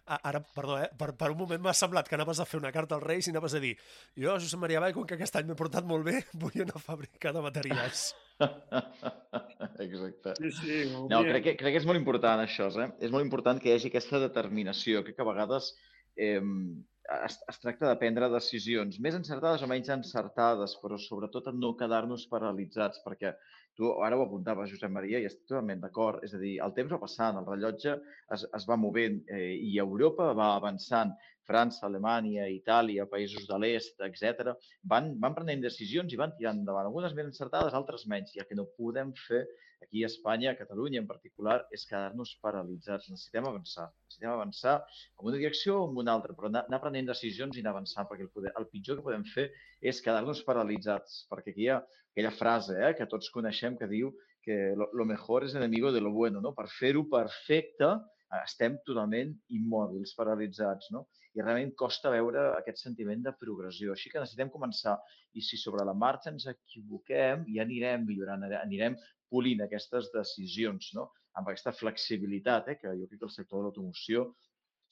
Ara, 0.04 0.42
perdó, 0.56 0.76
eh? 0.84 0.90
per, 1.00 1.14
per 1.16 1.30
un 1.32 1.38
moment 1.40 1.62
m'ha 1.64 1.74
semblat 1.80 2.10
que 2.10 2.18
anaves 2.18 2.42
a 2.44 2.46
fer 2.48 2.60
una 2.60 2.74
carta 2.76 2.98
als 2.98 3.06
Reis 3.06 3.30
i 3.30 3.32
anaves 3.32 3.54
a 3.56 3.62
dir 3.64 3.72
jo, 4.20 4.34
Josep 4.34 4.60
Maria 4.60 4.82
Vall, 4.84 4.92
com 4.98 5.06
que 5.08 5.16
aquest 5.16 5.38
any 5.40 5.48
m'he 5.48 5.56
portat 5.56 5.88
molt 5.88 6.04
bé, 6.10 6.18
vull 6.42 6.66
una 6.66 6.82
fàbrica 6.88 7.32
de 7.32 7.44
materials. 7.46 8.10
Exacte. 9.86 10.36
Sí, 10.42 10.52
sí, 10.58 10.80
no, 10.92 11.22
crec 11.24 11.46
que, 11.46 11.56
crec 11.62 11.78
que 11.78 11.80
és 11.80 11.88
molt 11.88 12.02
important 12.02 12.44
això, 12.44 12.68
eh? 12.84 12.90
És 13.00 13.14
molt 13.16 13.24
important 13.24 13.62
que 13.64 13.72
hi 13.72 13.78
hagi 13.78 13.94
aquesta 13.94 14.20
determinació. 14.26 15.06
Crec 15.08 15.16
que 15.16 15.24
a 15.24 15.30
vegades 15.30 15.72
eh, 16.20 16.42
es, 17.24 17.40
es 17.54 17.64
tracta 17.64 17.88
de 17.88 17.96
prendre 18.02 18.30
decisions 18.34 19.00
més 19.04 19.16
encertades 19.16 19.64
o 19.64 19.72
menys 19.72 19.92
encertades, 19.96 20.76
però 20.84 21.00
sobretot 21.00 21.48
en 21.52 21.60
no 21.64 21.76
quedar-nos 21.80 22.28
paralitzats, 22.32 23.00
perquè 23.06 23.38
tu 23.78 23.90
ara 24.06 24.18
ho 24.18 24.24
apuntaves, 24.26 24.72
Josep 24.72 24.92
Maria, 24.94 25.20
i 25.20 25.28
estic 25.30 25.48
totalment 25.50 25.82
d'acord. 25.84 26.24
És 26.28 26.34
a 26.38 26.42
dir, 26.42 26.56
el 26.66 26.74
temps 26.78 26.94
va 26.94 27.02
passant, 27.02 27.40
el 27.40 27.48
rellotge 27.50 27.96
es, 28.36 28.46
es 28.60 28.68
va 28.70 28.80
movent 28.80 29.22
eh, 29.34 29.54
i 29.72 29.78
Europa 29.84 30.32
va 30.38 30.54
avançant. 30.58 31.14
França, 31.48 31.82
Alemanya, 31.90 32.46
Itàlia, 32.48 33.04
països 33.12 33.50
de 33.50 33.58
l'est, 33.60 33.98
etc. 34.08 34.54
Van, 34.94 35.10
van 35.20 35.36
prenent 35.36 35.66
decisions 35.66 36.14
i 36.14 36.20
van 36.22 36.32
tirant 36.38 36.62
endavant. 36.62 36.88
Algunes 36.88 37.16
més 37.18 37.28
encertades, 37.34 37.76
altres 37.76 38.08
menys. 38.08 38.32
I 38.36 38.44
el 38.44 38.48
que 38.48 38.56
no 38.60 38.70
podem 38.78 39.12
fer 39.26 39.44
aquí 39.84 40.04
a 40.04 40.08
Espanya, 40.08 40.52
a 40.52 40.56
Catalunya 40.58 41.02
en 41.02 41.08
particular, 41.10 41.58
és 41.76 41.84
quedar-nos 41.90 42.32
paralitzats. 42.46 43.10
Necessitem 43.12 43.50
avançar. 43.50 43.90
Necessitem 44.06 44.32
avançar 44.32 44.78
en 44.80 45.28
una 45.28 45.36
direcció 45.36 45.82
o 45.82 45.90
en 45.90 46.00
una 46.06 46.16
altra, 46.16 46.36
però 46.38 46.48
anar, 46.50 46.64
anar 46.72 46.80
prenent 46.86 47.12
decisions 47.12 47.58
i 47.58 47.66
anar 47.66 47.76
avançant, 47.76 48.08
perquè 48.10 48.24
el, 48.28 48.32
poder, 48.38 48.54
el 48.60 48.70
pitjor 48.72 49.00
que 49.02 49.08
podem 49.10 49.28
fer 49.34 49.50
és 49.82 50.00
quedar-nos 50.06 50.46
paralitzats, 50.48 51.26
perquè 51.32 51.52
aquí 51.52 51.68
hi 51.68 51.74
ha 51.76 51.82
aquella 52.14 52.32
frase 52.32 52.78
eh, 52.78 52.94
que 52.98 53.10
tots 53.10 53.32
coneixem 53.34 53.76
que 53.80 53.90
diu 53.90 54.14
que 54.44 54.74
lo, 54.78 54.90
lo 54.94 55.06
mejor 55.10 55.48
és 55.48 55.56
enemigo 55.56 55.92
de 55.92 56.02
lo 56.02 56.12
bueno. 56.12 56.42
No? 56.42 56.54
Per 56.54 56.68
fer-ho 56.70 57.08
perfecte 57.10 57.90
estem 58.44 58.80
totalment 58.86 59.34
immòbils, 59.54 60.16
paralitzats, 60.18 60.90
no? 60.94 61.04
I 61.34 61.42
realment 61.42 61.74
costa 61.78 62.12
veure 62.14 62.48
aquest 62.58 62.82
sentiment 62.82 63.22
de 63.26 63.34
progressió. 63.38 63.94
Així 63.94 64.10
que 64.10 64.22
necessitem 64.22 64.52
començar. 64.54 64.96
I 65.34 65.42
si 65.42 65.58
sobre 65.58 65.86
la 65.86 65.94
marxa 65.98 66.32
ens 66.32 66.46
equivoquem, 66.50 67.46
ja 67.56 67.66
anirem 67.66 68.06
millorant, 68.06 68.46
anirem 68.60 68.98
polint 69.34 69.64
aquestes 69.66 70.12
decisions, 70.14 70.92
no? 70.98 71.10
amb 71.34 71.50
aquesta 71.50 71.74
flexibilitat 71.74 72.68
eh, 72.70 72.78
que 72.78 72.92
jo 72.94 73.08
crec 73.10 73.22
que 73.22 73.26
el 73.26 73.34
sector 73.34 73.60
de 73.60 73.68
l'automoció 73.68 74.28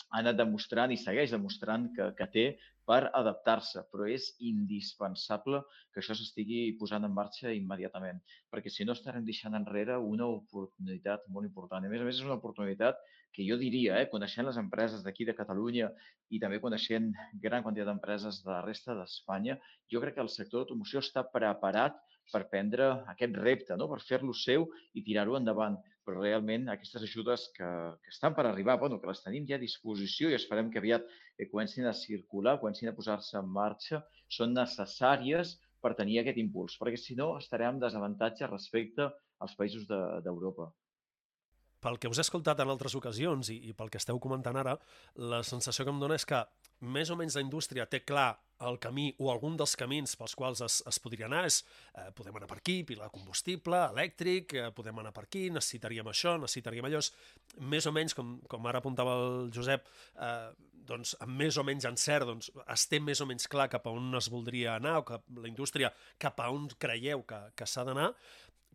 ha 0.09 0.19
anat 0.23 0.39
demostrant 0.39 0.89
i 0.89 0.97
segueix 0.97 1.33
demostrant 1.35 1.91
que, 1.95 2.07
que 2.17 2.27
té 2.33 2.45
per 2.91 3.05
adaptar-se, 3.15 3.85
però 3.91 4.03
és 4.11 4.25
indispensable 4.43 5.61
que 5.93 6.01
això 6.01 6.15
s'estigui 6.17 6.73
posant 6.79 7.07
en 7.07 7.13
marxa 7.15 7.53
immediatament, 7.55 8.19
perquè 8.51 8.71
si 8.73 8.83
no 8.87 8.95
estarem 8.97 9.23
deixant 9.27 9.55
enrere 9.55 9.95
una 10.13 10.27
oportunitat 10.27 11.23
molt 11.31 11.47
important. 11.47 11.87
A 11.87 11.91
més 11.93 12.03
a 12.03 12.07
més 12.07 12.19
és 12.19 12.27
una 12.27 12.35
oportunitat 12.41 12.99
que 13.31 13.45
jo 13.47 13.55
diria, 13.61 14.01
eh, 14.01 14.09
coneixent 14.11 14.49
les 14.49 14.59
empreses 14.59 15.05
d'aquí 15.05 15.23
de 15.29 15.37
Catalunya 15.37 15.87
i 16.35 16.39
també 16.43 16.59
coneixent 16.59 17.13
gran 17.45 17.63
quantitat 17.63 17.87
d'empreses 17.87 18.41
de 18.43 18.51
la 18.51 18.63
resta 18.65 18.95
d'Espanya, 18.97 19.55
jo 19.87 20.03
crec 20.03 20.17
que 20.17 20.25
el 20.25 20.33
sector 20.33 20.65
d'automoció 20.65 20.99
està 20.99 21.23
preparat 21.31 21.95
per 22.31 22.43
prendre 22.51 22.89
aquest 23.13 23.37
repte, 23.39 23.77
no? 23.79 23.87
per 23.91 24.01
fer-lo 24.05 24.35
seu 24.37 24.67
i 24.93 25.03
tirar-ho 25.05 25.37
endavant. 25.39 25.79
Però 26.05 26.17
realment 26.17 26.69
aquestes 26.73 27.03
ajudes 27.05 27.47
que, 27.55 27.67
que 28.01 28.13
estan 28.13 28.33
per 28.37 28.47
arribar, 28.49 28.79
bueno, 28.81 28.97
que 29.01 29.09
les 29.09 29.21
tenim 29.21 29.45
ja 29.49 29.59
a 29.59 29.61
disposició 29.61 30.31
i 30.31 30.37
esperem 30.37 30.71
que 30.73 30.81
aviat 30.81 31.05
eh, 31.05 31.47
comencin 31.51 31.85
a 31.85 31.93
circular, 31.93 32.57
comencin 32.61 32.89
a 32.89 32.95
posar-se 32.97 33.37
en 33.37 33.51
marxa, 33.53 34.01
són 34.31 34.55
necessàries 34.57 35.57
per 35.81 35.93
tenir 35.97 36.21
aquest 36.21 36.39
impuls, 36.41 36.77
perquè 36.81 36.97
si 36.97 37.17
no 37.17 37.35
estarem 37.37 37.75
en 37.75 37.83
desavantatge 37.85 38.49
respecte 38.49 39.09
als 39.41 39.57
països 39.57 39.87
d'Europa. 39.89 40.69
De, 40.69 40.81
pel 41.81 41.97
que 41.97 42.09
us 42.11 42.19
he 42.21 42.25
escoltat 42.25 42.59
en 42.61 42.69
altres 42.69 42.93
ocasions 42.97 43.49
i, 43.49 43.57
i 43.71 43.73
pel 43.77 43.89
que 43.89 43.99
esteu 44.01 44.19
comentant 44.21 44.57
ara, 44.61 44.77
la 45.17 45.41
sensació 45.47 45.85
que 45.85 45.93
em 45.93 46.01
dona 46.01 46.17
és 46.19 46.27
que 46.29 46.43
més 46.81 47.09
o 47.09 47.17
menys 47.17 47.37
la 47.37 47.45
indústria 47.45 47.87
té 47.89 48.03
clar 48.05 48.35
el 48.67 48.79
camí 48.81 49.09
o 49.19 49.31
algun 49.31 49.57
dels 49.59 49.75
camins 49.79 50.15
pels 50.19 50.35
quals 50.37 50.63
es, 50.65 50.79
es 50.87 50.99
podria 51.03 51.27
anar 51.29 51.43
és 51.49 51.61
eh, 51.95 52.09
podem 52.17 52.37
anar 52.39 52.49
per 52.51 52.59
aquí, 52.61 52.81
pila 52.87 53.09
combustible, 53.13 53.79
elèctric, 53.93 54.57
eh, 54.57 54.67
podem 54.75 55.01
anar 55.03 55.13
per 55.15 55.25
aquí, 55.27 55.47
necessitaríem 55.53 56.11
això, 56.11 56.37
necessitaríem 56.41 56.89
allò. 56.89 57.01
És 57.01 57.11
més 57.73 57.87
o 57.87 57.95
menys, 57.95 58.17
com, 58.17 58.37
com 58.51 58.69
ara 58.69 58.81
apuntava 58.83 59.17
el 59.21 59.49
Josep, 59.55 59.89
eh, 60.17 60.51
doncs, 60.91 61.15
amb 61.23 61.37
més 61.39 61.57
o 61.57 61.65
menys 61.65 61.85
encert, 61.89 62.27
doncs, 62.27 62.51
es 62.73 62.85
té 62.91 62.99
més 63.03 63.21
o 63.21 63.27
menys 63.29 63.47
clar 63.51 63.69
cap 63.71 63.87
a 63.87 63.93
on 63.95 64.17
es 64.17 64.29
voldria 64.33 64.75
anar 64.75 64.97
o 64.99 65.05
que 65.07 65.19
la 65.37 65.49
indústria 65.49 65.91
cap 66.21 66.39
a 66.41 66.49
on 66.53 66.67
creieu 66.81 67.23
que, 67.27 67.39
que 67.55 67.67
s'ha 67.69 67.85
d'anar, 67.87 68.11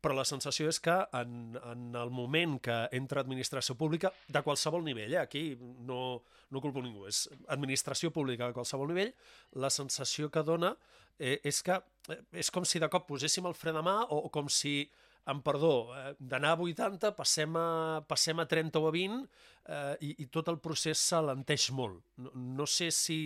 però 0.01 0.15
la 0.17 0.27
sensació 0.29 0.69
és 0.71 0.79
que 0.83 0.95
en, 1.17 1.57
en 1.57 1.87
el 1.97 2.13
moment 2.15 2.59
que 2.63 2.77
entra 2.97 3.23
administració 3.25 3.77
pública, 3.79 4.13
de 4.29 4.43
qualsevol 4.45 4.85
nivell, 4.85 5.17
eh? 5.17 5.23
aquí 5.23 5.45
no, 5.61 6.21
no 6.53 6.63
culpo 6.63 6.83
ningú, 6.85 7.07
és 7.09 7.25
administració 7.53 8.13
pública 8.15 8.49
de 8.49 8.57
qualsevol 8.57 8.93
nivell, 8.93 9.15
la 9.57 9.73
sensació 9.73 10.31
que 10.31 10.45
dona 10.47 10.75
eh, 11.19 11.41
és 11.45 11.63
que 11.65 11.81
eh, 12.13 12.21
és 12.45 12.53
com 12.53 12.67
si 12.69 12.83
de 12.83 12.91
cop 12.93 13.09
poséssim 13.09 13.49
el 13.49 13.57
fre 13.57 13.75
de 13.75 13.83
mà 13.85 14.03
o, 14.05 14.27
o 14.29 14.33
com 14.33 14.51
si 14.53 14.79
amb 15.27 15.43
perdó, 15.43 15.91
eh, 15.97 16.15
d'anar 16.21 16.55
a 16.55 16.63
80 16.63 17.13
passem 17.19 17.57
a, 17.59 17.67
passem 18.07 18.39
a 18.39 18.47
30 18.47 18.79
o 18.79 18.87
a 18.87 18.95
20 18.95 19.25
eh, 19.25 19.97
i, 20.07 20.13
i 20.23 20.29
tot 20.31 20.53
el 20.53 20.61
procés 20.63 21.03
s'alenteix 21.03 21.71
molt. 21.75 22.05
No, 22.23 22.31
no 22.37 22.67
sé 22.71 22.93
si 22.95 23.25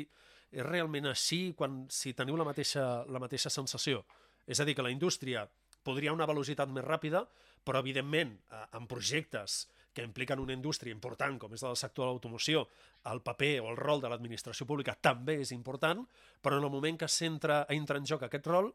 és 0.51 0.67
realment 0.67 1.07
així 1.11 1.53
quan 1.57 1.85
si 1.93 2.15
teniu 2.17 2.39
la 2.39 2.47
mateixa, 2.49 3.05
la 3.07 3.21
mateixa 3.23 3.53
sensació. 3.53 4.03
És 4.51 4.59
a 4.59 4.67
dir, 4.67 4.75
que 4.75 4.83
la 4.83 4.91
indústria 4.91 5.45
podria 5.87 6.15
una 6.15 6.29
velocitat 6.29 6.71
més 6.73 6.87
ràpida, 6.87 7.25
però 7.65 7.83
evidentment 7.83 8.37
eh, 8.37 8.65
en 8.79 8.89
projectes 8.91 9.67
que 9.93 10.05
impliquen 10.07 10.39
una 10.39 10.55
indústria 10.55 10.95
important 10.95 11.39
com 11.43 11.55
és 11.57 11.65
el 11.67 11.77
sector 11.77 12.07
de 12.07 12.13
l'automoció, 12.13 12.65
el 13.11 13.23
paper 13.27 13.57
o 13.65 13.71
el 13.73 13.79
rol 13.81 14.03
de 14.03 14.11
l'administració 14.11 14.67
pública 14.67 14.95
també 14.95 15.41
és 15.43 15.51
important, 15.57 16.05
però 16.41 16.59
en 16.59 16.67
el 16.67 16.73
moment 16.73 17.01
que 17.01 17.09
s'entra 17.11 17.65
entra 17.75 17.99
en 17.99 18.07
joc 18.07 18.23
aquest 18.27 18.47
rol, 18.47 18.71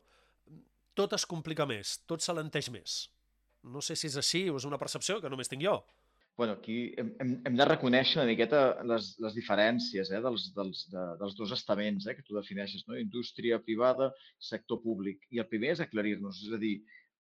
tot 0.96 1.16
es 1.16 1.26
complica 1.28 1.68
més, 1.68 2.00
tot 2.08 2.24
s'alenteix 2.24 2.70
més. 2.72 2.98
No 3.64 3.82
sé 3.82 3.96
si 3.96 4.08
és 4.08 4.18
així 4.20 4.46
o 4.52 4.60
és 4.60 4.68
una 4.68 4.80
percepció 4.80 5.22
que 5.22 5.32
només 5.32 5.50
tinc 5.52 5.64
jo 5.64 5.80
bueno, 6.38 6.54
aquí 6.54 6.94
hem, 6.98 7.14
hem, 7.20 7.56
de 7.56 7.66
reconèixer 7.68 8.20
una 8.20 8.28
miqueta 8.28 8.62
les, 8.90 9.14
les 9.24 9.36
diferències 9.38 10.12
eh, 10.12 10.20
dels, 10.26 10.50
dels, 10.58 10.82
de, 10.92 11.06
dels 11.22 11.38
dos 11.38 11.54
estaments 11.56 12.08
eh, 12.08 12.16
que 12.18 12.26
tu 12.28 12.36
defineixes, 12.36 12.84
no? 12.90 12.98
indústria 13.00 13.62
privada, 13.64 14.10
sector 14.50 14.82
públic. 14.84 15.24
I 15.32 15.40
el 15.44 15.48
primer 15.52 15.72
és 15.76 15.84
aclarir-nos, 15.86 16.42
és 16.44 16.58
a 16.58 16.60
dir, 16.60 16.76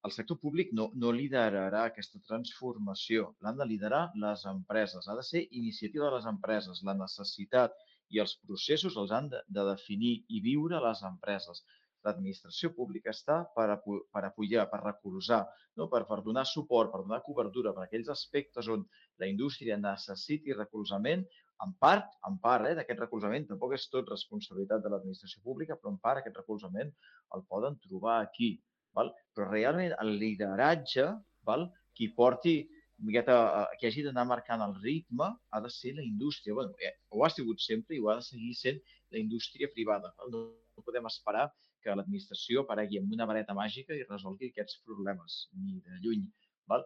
el 0.05 0.13
sector 0.13 0.37
públic 0.41 0.73
no, 0.77 0.89
no 1.01 1.13
liderarà 1.15 1.85
aquesta 1.87 2.19
transformació, 2.27 3.31
l'han 3.41 3.57
de 3.61 3.69
liderar 3.71 4.03
les 4.21 4.43
empreses, 4.51 5.07
ha 5.07 5.15
de 5.17 5.23
ser 5.25 5.45
iniciativa 5.61 6.09
de 6.09 6.19
les 6.19 6.27
empreses, 6.29 6.83
la 6.85 6.97
necessitat 6.99 7.73
i 8.13 8.21
els 8.21 8.35
processos 8.43 8.99
els 9.01 9.15
han 9.15 9.31
de, 9.31 9.41
de 9.47 9.63
definir 9.71 10.13
i 10.27 10.43
viure 10.43 10.83
les 10.83 11.01
empreses 11.07 11.63
l'administració 12.05 12.71
pública 12.77 13.11
està 13.11 13.39
per, 13.55 13.67
per 13.83 14.23
apoyar, 14.27 14.67
per 14.71 14.81
recolzar, 14.83 15.41
no? 15.79 15.87
per, 15.91 16.03
per 16.09 16.21
donar 16.25 16.45
suport, 16.49 16.91
per 16.93 17.01
donar 17.03 17.23
cobertura 17.25 17.73
per 17.75 17.85
aquells 17.85 18.11
aspectes 18.13 18.69
on 18.75 18.85
la 19.21 19.29
indústria 19.31 19.77
necessiti 19.79 20.55
recolzament, 20.55 21.25
en 21.63 21.73
part, 21.79 22.11
en 22.27 22.37
part 22.43 22.67
eh, 22.69 22.75
d'aquest 22.77 23.01
recolzament, 23.05 23.47
tampoc 23.49 23.75
és 23.77 23.87
tot 23.91 24.09
responsabilitat 24.11 24.83
de 24.83 24.91
l'administració 24.91 25.43
pública, 25.43 25.77
però 25.79 25.93
en 25.93 25.99
part 26.03 26.21
aquest 26.21 26.39
recolzament 26.41 26.91
el 27.35 27.45
poden 27.51 27.77
trobar 27.85 28.21
aquí. 28.21 28.55
Val? 28.95 29.11
Però 29.35 29.47
realment 29.49 29.95
el 30.03 30.15
lideratge, 30.19 31.07
val? 31.47 31.69
qui 31.95 32.09
porti 32.11 32.57
miqueta, 32.99 33.67
que 33.79 33.87
hagi 33.87 34.03
d'anar 34.03 34.25
marcant 34.27 34.63
el 34.65 34.75
ritme 34.83 35.27
ha 35.51 35.61
de 35.63 35.71
ser 35.71 35.93
la 35.95 36.03
indústria. 36.03 36.53
Bueno, 36.53 36.75
eh, 36.79 36.91
ho 37.09 37.23
ha 37.25 37.29
sigut 37.29 37.63
sempre 37.63 37.95
i 37.95 38.01
ho 38.01 38.09
ha 38.11 38.17
de 38.19 38.25
seguir 38.27 38.53
sent 38.55 38.81
la 39.11 39.19
indústria 39.19 39.69
privada. 39.71 40.13
No, 40.31 40.43
no 40.75 40.83
podem 40.83 41.07
esperar 41.11 41.45
que 41.83 41.95
l'administració 41.95 42.63
aparegui 42.63 42.99
amb 42.99 43.13
una 43.15 43.27
vareta 43.29 43.55
màgica 43.57 43.95
i 43.95 44.07
resolgui 44.09 44.51
aquests 44.51 44.81
problemes, 44.87 45.45
ni 45.61 45.79
de 45.85 45.99
lluny. 46.03 46.25
Val? 46.71 46.85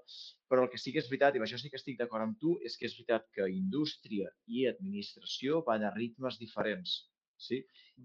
Però 0.51 0.63
el 0.65 0.71
que 0.71 0.79
sí 0.81 0.93
que 0.93 1.01
és 1.03 1.07
veritat, 1.11 1.35
i 1.35 1.41
amb 1.41 1.47
això 1.47 1.59
sí 1.61 1.71
que 1.71 1.79
estic 1.79 1.99
d'acord 1.99 2.25
amb 2.25 2.39
tu, 2.41 2.55
és 2.67 2.75
que 2.79 2.87
és 2.89 2.95
veritat 2.97 3.29
que 3.35 3.47
indústria 3.53 4.31
i 4.47 4.65
administració 4.71 5.61
van 5.69 5.85
a 5.87 5.93
ritmes 5.95 6.39
diferents. 6.41 6.97
Sí? 7.39 7.61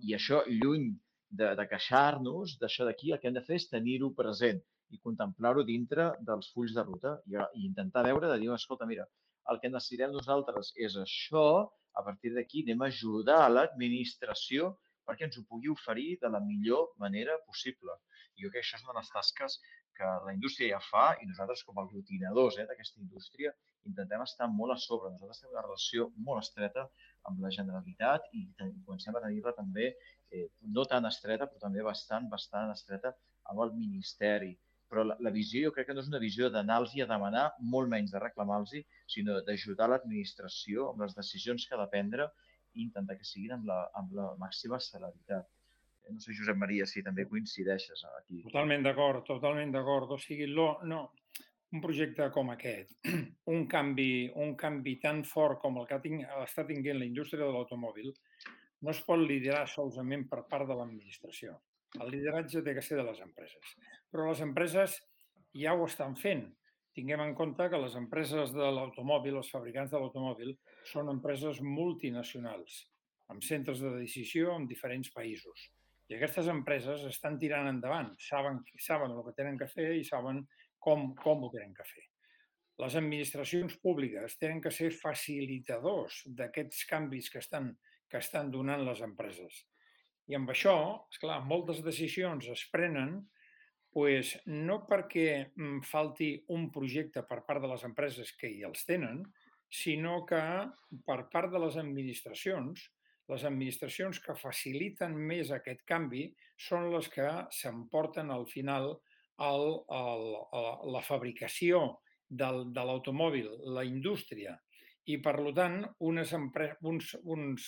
I 0.06 0.14
això, 0.18 0.42
lluny 0.60 0.92
de, 1.40 1.50
de 1.58 1.66
queixar-nos 1.70 2.56
d'això 2.60 2.86
d'aquí, 2.88 3.12
el 3.12 3.20
que 3.22 3.30
hem 3.30 3.38
de 3.38 3.44
fer 3.48 3.58
és 3.60 3.68
tenir-ho 3.72 4.12
present 4.20 4.62
i 4.94 5.00
contemplar-ho 5.02 5.64
dintre 5.66 6.12
dels 6.28 6.50
fulls 6.54 6.74
de 6.76 6.84
ruta 6.86 7.16
i, 7.30 7.38
i 7.58 7.66
intentar 7.66 8.04
veure 8.06 8.30
de 8.30 8.38
dir, 8.42 8.52
escolta, 8.54 8.86
mira, 8.90 9.08
el 9.50 9.58
que 9.60 9.70
necessitem 9.72 10.14
nosaltres 10.14 10.72
és 10.86 10.96
això, 11.00 11.46
a 11.94 12.02
partir 12.06 12.32
d'aquí 12.34 12.64
anem 12.64 12.82
a 12.82 12.90
ajudar 12.92 13.40
a 13.42 13.50
l'administració 13.50 14.72
perquè 15.08 15.26
ens 15.28 15.38
ho 15.38 15.44
pugui 15.48 15.70
oferir 15.72 16.14
de 16.22 16.30
la 16.32 16.40
millor 16.40 16.92
manera 17.02 17.36
possible. 17.48 17.98
I 18.36 18.46
jo 18.46 18.50
crec 18.50 18.62
que 18.62 18.66
això 18.66 18.78
és 18.80 18.86
una 18.86 18.94
de 18.94 19.02
les 19.02 19.10
tasques 19.14 19.58
que 19.98 20.10
la 20.26 20.34
indústria 20.34 20.74
ja 20.74 20.80
fa 20.88 21.06
i 21.22 21.28
nosaltres 21.28 21.62
com 21.66 21.78
a 21.78 21.84
aglutinadors 21.86 22.58
eh, 22.58 22.66
d'aquesta 22.68 23.00
indústria 23.02 23.52
intentem 23.88 24.22
estar 24.24 24.48
molt 24.50 24.74
a 24.74 24.78
sobre. 24.80 25.12
Nosaltres 25.12 25.40
tenim 25.42 25.54
una 25.54 25.64
relació 25.66 26.08
molt 26.26 26.42
estreta 26.42 26.86
amb 27.28 27.40
la 27.44 27.52
Generalitat 27.56 28.28
i 28.38 28.44
comencem 28.58 29.16
a 29.16 29.22
tenir-la 29.24 29.54
també 29.56 29.90
eh, 29.90 30.46
no 30.76 30.84
tan 30.90 31.08
estreta, 31.10 31.48
però 31.50 31.62
també 31.66 31.84
bastant, 31.86 32.28
bastant 32.32 32.72
estreta 32.74 33.14
amb 33.50 33.64
el 33.64 33.74
Ministeri. 33.78 34.54
Però 34.90 35.04
la, 35.06 35.16
la 35.26 35.32
visió 35.34 35.64
jo 35.66 35.74
crec 35.74 35.88
que 35.88 35.96
no 35.96 36.04
és 36.04 36.10
una 36.10 36.22
visió 36.22 36.50
d'anar-los 36.52 36.94
a 37.02 37.08
demanar, 37.10 37.46
molt 37.74 37.90
menys 37.92 38.12
de 38.14 38.22
reclamar-los, 38.22 38.74
sinó 39.14 39.40
d'ajudar 39.46 39.90
l'administració 39.90 40.90
amb 40.90 41.04
les 41.06 41.16
decisions 41.16 41.66
que 41.66 41.76
ha 41.76 41.82
de 41.82 41.90
prendre 41.92 42.28
i 42.74 42.82
intentar 42.84 43.16
que 43.18 43.26
siguin 43.28 43.56
amb 43.58 43.68
la, 43.70 43.80
amb 44.00 44.12
la 44.18 44.32
màxima 44.40 44.80
celeritat. 44.82 45.48
Eh, 46.04 46.12
no 46.12 46.20
sé, 46.20 46.36
Josep 46.36 46.56
Maria, 46.60 46.86
si 46.86 47.02
també 47.02 47.26
coincideixes 47.28 48.04
aquí. 48.18 48.42
Totalment 48.46 48.84
d'acord, 48.86 49.24
totalment 49.26 49.72
d'acord. 49.74 50.14
O 50.14 50.18
sigui, 50.20 50.46
lo, 50.46 50.68
no, 50.84 51.02
un 51.74 51.82
projecte 51.82 52.28
com 52.30 52.52
aquest, 52.52 52.94
un 53.54 53.64
canvi, 53.70 54.30
un 54.40 54.54
canvi 54.58 54.98
tan 55.02 55.24
fort 55.26 55.60
com 55.62 55.80
el 55.80 55.88
que 55.90 56.00
està 56.44 56.66
tinguent 56.68 57.00
la 57.00 57.08
indústria 57.08 57.42
de 57.44 57.52
l'automòbil, 57.52 58.12
no 58.84 58.92
es 58.92 59.00
pot 59.06 59.18
liderar 59.18 59.64
solament 59.70 60.28
per 60.30 60.44
part 60.50 60.68
de 60.68 60.76
l'administració. 60.76 61.56
El 62.02 62.10
lideratge 62.10 62.62
té 62.66 62.74
que 62.76 62.82
ser 62.82 62.98
de 62.98 63.06
les 63.06 63.20
empreses. 63.22 63.74
Però 64.12 64.28
les 64.28 64.42
empreses 64.44 64.98
ja 65.56 65.74
ho 65.74 65.86
estan 65.86 66.16
fent. 66.18 66.48
Tinguem 66.94 67.22
en 67.24 67.34
compte 67.38 67.66
que 67.70 67.80
les 67.80 67.94
empreses 67.98 68.52
de 68.54 68.70
l'automòbil, 68.76 69.38
els 69.40 69.50
fabricants 69.50 69.90
de 69.90 69.98
l'automòbil, 69.98 70.52
són 70.90 71.10
empreses 71.10 71.60
multinacionals, 71.62 72.84
amb 73.34 73.42
centres 73.42 73.82
de 73.82 73.94
decisió 73.96 74.54
en 74.54 74.68
diferents 74.70 75.10
països. 75.14 75.70
Aquestes 76.16 76.48
empreses 76.52 77.04
estan 77.08 77.38
tirant 77.40 77.68
endavant, 77.70 78.12
saben, 78.20 78.60
saben 78.80 79.14
el 79.14 79.22
que 79.26 79.34
tenen 79.36 79.58
que 79.60 79.70
fer 79.70 79.92
i 79.98 80.04
saben 80.06 80.42
com, 80.78 81.12
com 81.18 81.46
ho 81.46 81.52
tenen 81.52 81.74
que 81.76 81.86
fer. 81.88 82.04
Les 82.82 82.96
administracions 82.98 83.76
públiques 83.82 84.34
tenen 84.40 84.60
que 84.62 84.72
ser 84.74 84.90
facilitadors 84.94 86.24
d'aquests 86.38 86.88
canvis 86.90 87.30
que 87.30 87.38
estan, 87.42 87.70
que 88.10 88.18
estan 88.18 88.50
donant 88.50 88.82
les 88.86 89.02
empreses. 89.06 89.62
I 90.26 90.38
amb 90.38 90.50
això, 90.50 90.74
és 91.12 91.20
clar, 91.22 91.38
moltes 91.46 91.82
decisions 91.84 92.48
es 92.50 92.64
prenen 92.72 93.20
pues, 93.94 94.32
no 94.50 94.80
perquè 94.88 95.28
mm, 95.54 95.84
falti 95.86 96.32
un 96.50 96.66
projecte 96.74 97.22
per 97.28 97.44
part 97.46 97.62
de 97.62 97.70
les 97.70 97.84
empreses 97.86 98.32
que 98.40 98.50
hi 98.50 98.64
els 98.66 98.82
tenen, 98.88 99.22
sinó 99.70 100.24
que 100.26 100.42
per 101.06 101.20
part 101.30 101.52
de 101.54 101.60
les 101.62 101.78
administracions 101.78 102.88
les 103.32 103.44
administracions 103.48 104.20
que 104.20 104.36
faciliten 104.36 105.14
més 105.16 105.50
aquest 105.54 105.82
canvi 105.88 106.26
són 106.68 106.90
les 106.92 107.08
que 107.12 107.28
s'emporten 107.58 108.30
al 108.30 108.46
final 108.50 108.90
el, 109.40 109.64
el, 109.98 110.26
el, 110.60 110.68
la 110.94 111.02
fabricació 111.02 111.80
del, 112.28 112.68
de 112.74 112.84
l'automòbil, 112.84 113.48
la 113.76 113.84
indústria. 113.88 114.58
I, 115.06 115.18
per 115.24 115.36
tant, 115.56 115.82
unes, 116.00 116.32
uns, 116.82 117.10
uns, 117.24 117.66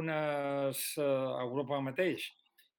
unes, 0.00 0.84
eh, 0.98 1.06
a 1.06 1.42
Europa 1.42 1.80
mateix 1.82 2.28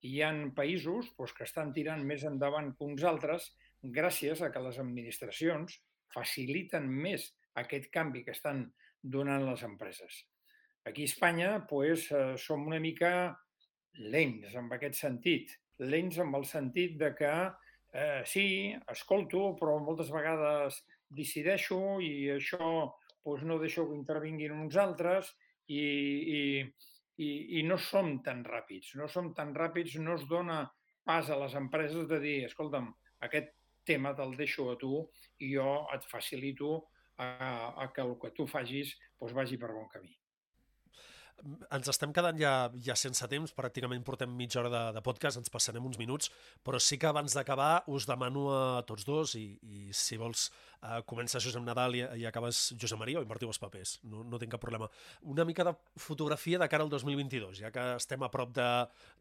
hi 0.08 0.22
ha 0.24 0.32
països 0.58 1.12
doncs, 1.18 1.34
que 1.38 1.46
estan 1.46 1.74
tirant 1.76 2.04
més 2.08 2.24
endavant 2.26 2.72
que 2.78 2.88
uns 2.88 3.04
altres 3.06 3.52
gràcies 3.98 4.42
a 4.42 4.50
que 4.54 4.64
les 4.64 4.80
administracions 4.82 5.78
faciliten 6.14 6.88
més 6.90 7.32
aquest 7.62 7.90
canvi 7.94 8.24
que 8.26 8.36
estan 8.36 8.66
donant 9.02 9.46
les 9.48 9.64
empreses. 9.68 10.26
Aquí 10.84 11.04
a 11.04 11.06
Espanya 11.06 11.68
pues, 11.68 12.12
eh, 12.12 12.38
som 12.38 12.66
una 12.66 12.80
mica 12.80 13.38
lents 13.94 14.56
en 14.56 14.72
aquest 14.74 14.98
sentit. 14.98 15.52
Lents 15.78 16.18
en 16.18 16.34
el 16.34 16.46
sentit 16.46 16.98
de 16.98 17.12
que 17.16 17.34
eh, 17.94 18.24
sí, 18.26 18.74
escolto, 18.90 19.52
però 19.60 19.78
moltes 19.80 20.10
vegades 20.14 20.80
decideixo 21.10 22.00
i 22.02 22.32
això 22.34 22.72
pues, 23.22 23.44
no 23.46 23.60
deixo 23.62 23.86
que 23.90 23.98
intervinguin 24.00 24.58
uns 24.58 24.78
altres 24.82 25.30
i, 25.68 25.82
i, 25.82 26.42
i, 27.22 27.30
i 27.60 27.64
no 27.68 27.78
som 27.78 28.18
tan 28.26 28.42
ràpids. 28.48 28.96
No 28.98 29.10
som 29.12 29.36
tan 29.38 29.54
ràpids, 29.54 30.00
no 30.02 30.18
es 30.18 30.26
dona 30.30 30.64
pas 31.06 31.30
a 31.30 31.38
les 31.44 31.54
empreses 31.58 32.10
de 32.10 32.22
dir, 32.24 32.40
escolta'm, 32.48 32.90
aquest 33.28 33.54
tema 33.86 34.16
te'l 34.18 34.34
deixo 34.38 34.72
a 34.74 34.80
tu 34.82 35.04
i 35.42 35.54
jo 35.54 35.84
et 35.94 36.10
facilito 36.10 36.74
a, 37.22 37.30
a 37.86 37.92
que 37.94 38.02
el 38.02 38.18
que 38.22 38.34
tu 38.34 38.50
facis 38.50 38.96
pues, 39.18 39.34
vagi 39.34 39.62
per 39.62 39.74
bon 39.74 39.90
camí 39.94 40.21
ens 41.72 41.90
estem 41.92 42.14
quedant 42.16 42.38
ja, 42.40 42.54
ja 42.86 42.96
sense 43.00 43.28
temps, 43.32 43.54
pràcticament 43.58 44.04
portem 44.06 44.32
mitja 44.38 44.62
hora 44.62 44.72
de, 44.74 44.82
de 44.98 45.04
podcast, 45.06 45.42
ens 45.42 45.54
passarem 45.54 45.86
uns 45.86 46.00
minuts, 46.02 46.32
però 46.66 46.80
sí 46.80 47.00
que 47.02 47.10
abans 47.10 47.36
d'acabar 47.38 47.84
us 47.92 48.08
demano 48.10 48.48
a 48.54 48.62
tots 48.88 49.08
dos, 49.08 49.36
i, 49.40 49.58
i 49.62 49.90
si 49.96 50.20
vols 50.22 50.50
uh, 50.82 51.00
comença 51.08 51.40
Josep 51.42 51.64
Nadal 51.64 51.96
i, 51.98 52.04
i 52.22 52.26
acabes 52.28 52.72
Josep 52.80 53.00
Maria 53.00 53.20
o 53.20 53.26
invertiu 53.26 53.52
els 53.52 53.60
papers, 53.62 53.96
no, 54.08 54.24
no 54.28 54.40
tinc 54.42 54.54
cap 54.56 54.62
problema. 54.64 54.90
Una 55.34 55.46
mica 55.48 55.66
de 55.68 55.74
fotografia 56.00 56.60
de 56.62 56.68
cara 56.72 56.86
al 56.86 56.92
2022, 56.92 57.62
ja 57.62 57.72
que 57.74 57.86
estem 57.96 58.24
a 58.26 58.32
prop 58.34 58.54
de, 58.56 58.68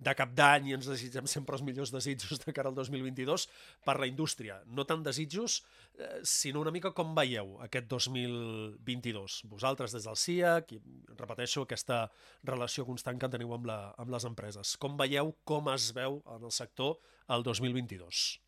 de 0.00 0.14
cap 0.18 0.34
d'any 0.36 0.70
i 0.70 0.76
ens 0.78 0.88
desitgem 0.90 1.28
sempre 1.30 1.58
els 1.58 1.64
millors 1.66 1.92
desitjos 1.94 2.42
de 2.44 2.54
cara 2.56 2.72
al 2.72 2.78
2022 2.78 3.46
per 3.86 3.98
la 4.00 4.08
indústria. 4.10 4.60
No 4.66 4.86
tant 4.88 5.04
desitjos, 5.06 5.60
eh, 5.98 6.20
sinó 6.24 6.64
una 6.64 6.74
mica 6.74 6.94
com 6.96 7.14
veieu 7.16 7.56
aquest 7.66 7.88
2022. 7.92 9.40
Vosaltres 9.50 9.96
des 9.96 10.08
del 10.08 10.18
CIAC, 10.18 10.76
i 10.76 10.82
repeteixo 11.16 11.66
aquesta 11.66 12.04
relació 12.44 12.86
constant 12.88 13.20
que 13.20 13.30
teniu 13.32 13.54
amb, 13.56 13.68
la, 13.70 13.80
amb 14.00 14.12
les 14.14 14.28
empreses. 14.28 14.76
Com 14.80 14.98
veieu, 15.00 15.34
com 15.44 15.72
es 15.74 15.90
veu 15.96 16.22
en 16.36 16.46
el 16.46 16.54
sector 16.54 16.96
el 17.30 17.44
2022? 17.46 18.40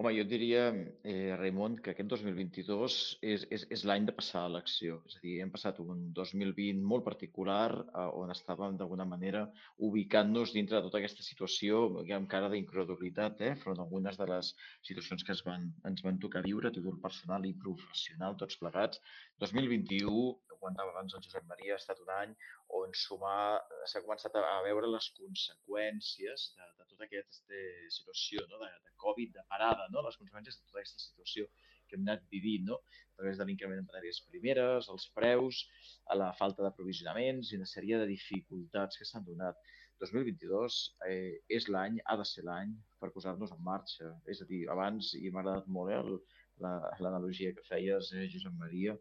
Home, 0.00 0.10
jo 0.16 0.22
diria, 0.24 0.60
eh, 1.04 1.34
Raimon, 1.36 1.74
que 1.84 1.92
aquest 1.92 2.08
2022 2.08 2.94
és, 3.32 3.42
és, 3.56 3.64
és 3.76 3.82
l'any 3.88 4.06
de 4.08 4.14
passar 4.16 4.46
a 4.46 4.52
l'acció. 4.54 4.94
És 5.10 5.18
a 5.18 5.20
dir, 5.24 5.34
hem 5.44 5.50
passat 5.52 5.80
un 5.84 6.06
2020 6.16 6.80
molt 6.92 7.04
particular 7.04 7.66
eh, 7.82 8.06
on 8.22 8.32
estàvem 8.32 8.78
d'alguna 8.80 9.04
manera 9.10 9.42
ubicant-nos 9.88 10.54
dintre 10.56 10.78
de 10.78 10.86
tota 10.86 11.02
aquesta 11.02 11.26
situació 11.26 11.82
amb 12.16 12.30
cara 12.34 12.48
d'incredulitat, 12.54 13.44
eh, 13.44 13.52
front 13.64 13.82
a 13.82 13.84
algunes 13.84 14.16
de 14.22 14.30
les 14.32 14.54
situacions 14.88 15.28
que 15.28 15.36
es 15.36 15.44
van, 15.50 15.68
ens 15.92 16.00
van 16.08 16.22
tocar 16.24 16.42
viure 16.48 16.72
a 16.72 16.76
títol 16.78 16.96
personal 17.04 17.44
i 17.44 17.52
professional, 17.66 18.40
tots 18.40 18.56
plegats. 18.64 19.04
2021, 19.44 20.24
comentava 20.62 20.94
abans 20.94 21.14
el 21.16 21.24
Josep 21.24 21.46
Maria, 21.50 21.74
ha 21.74 21.82
estat 21.82 22.00
un 22.04 22.12
any 22.14 22.32
on 22.78 22.94
sumar, 22.96 23.60
s'ha 23.90 24.02
començat 24.06 24.38
a, 24.38 24.44
veure 24.66 24.90
les 24.90 25.10
conseqüències 25.18 26.46
de, 26.56 26.70
de 26.78 26.88
tota 26.92 27.08
aquesta 27.08 27.62
situació 27.98 28.46
no? 28.48 28.62
de, 28.62 28.70
de 28.86 28.94
Covid, 29.04 29.34
de 29.36 29.44
parada, 29.50 29.88
no? 29.94 30.06
les 30.06 30.18
conseqüències 30.20 30.58
de 30.58 30.66
tota 30.68 30.82
aquesta 30.82 31.04
situació 31.04 31.48
que 31.88 31.98
hem 31.98 32.06
anat 32.06 32.24
vivint, 32.32 32.64
no? 32.70 32.80
a 33.12 33.20
través 33.20 33.38
de 33.38 33.46
l'increment 33.48 33.82
de 33.82 33.86
matèries 33.90 34.22
primeres, 34.30 34.88
els 34.94 35.08
preus, 35.18 35.62
a 36.08 36.16
la 36.18 36.32
falta 36.38 36.64
d'aprovisionaments 36.64 37.52
i 37.52 37.60
una 37.60 37.68
sèrie 37.68 38.00
de 38.00 38.08
dificultats 38.10 39.00
que 39.00 39.08
s'han 39.08 39.26
donat. 39.28 39.58
2022 40.02 40.76
eh, 41.06 41.42
és 41.56 41.68
l'any, 41.70 42.00
ha 42.10 42.16
de 42.18 42.24
ser 42.26 42.42
l'any 42.48 42.72
per 42.98 43.12
posar-nos 43.14 43.52
en 43.54 43.60
marxa. 43.62 44.08
És 44.32 44.40
a 44.42 44.48
dir, 44.48 44.64
abans, 44.72 45.12
i 45.18 45.30
m'ha 45.30 45.44
agradat 45.44 45.68
molt 45.76 46.16
eh, 46.16 46.72
l'analogia 47.04 47.52
que 47.54 47.66
feies, 47.68 48.10
eh, 48.16 48.26
Josep 48.32 48.56
Maria, 48.58 48.96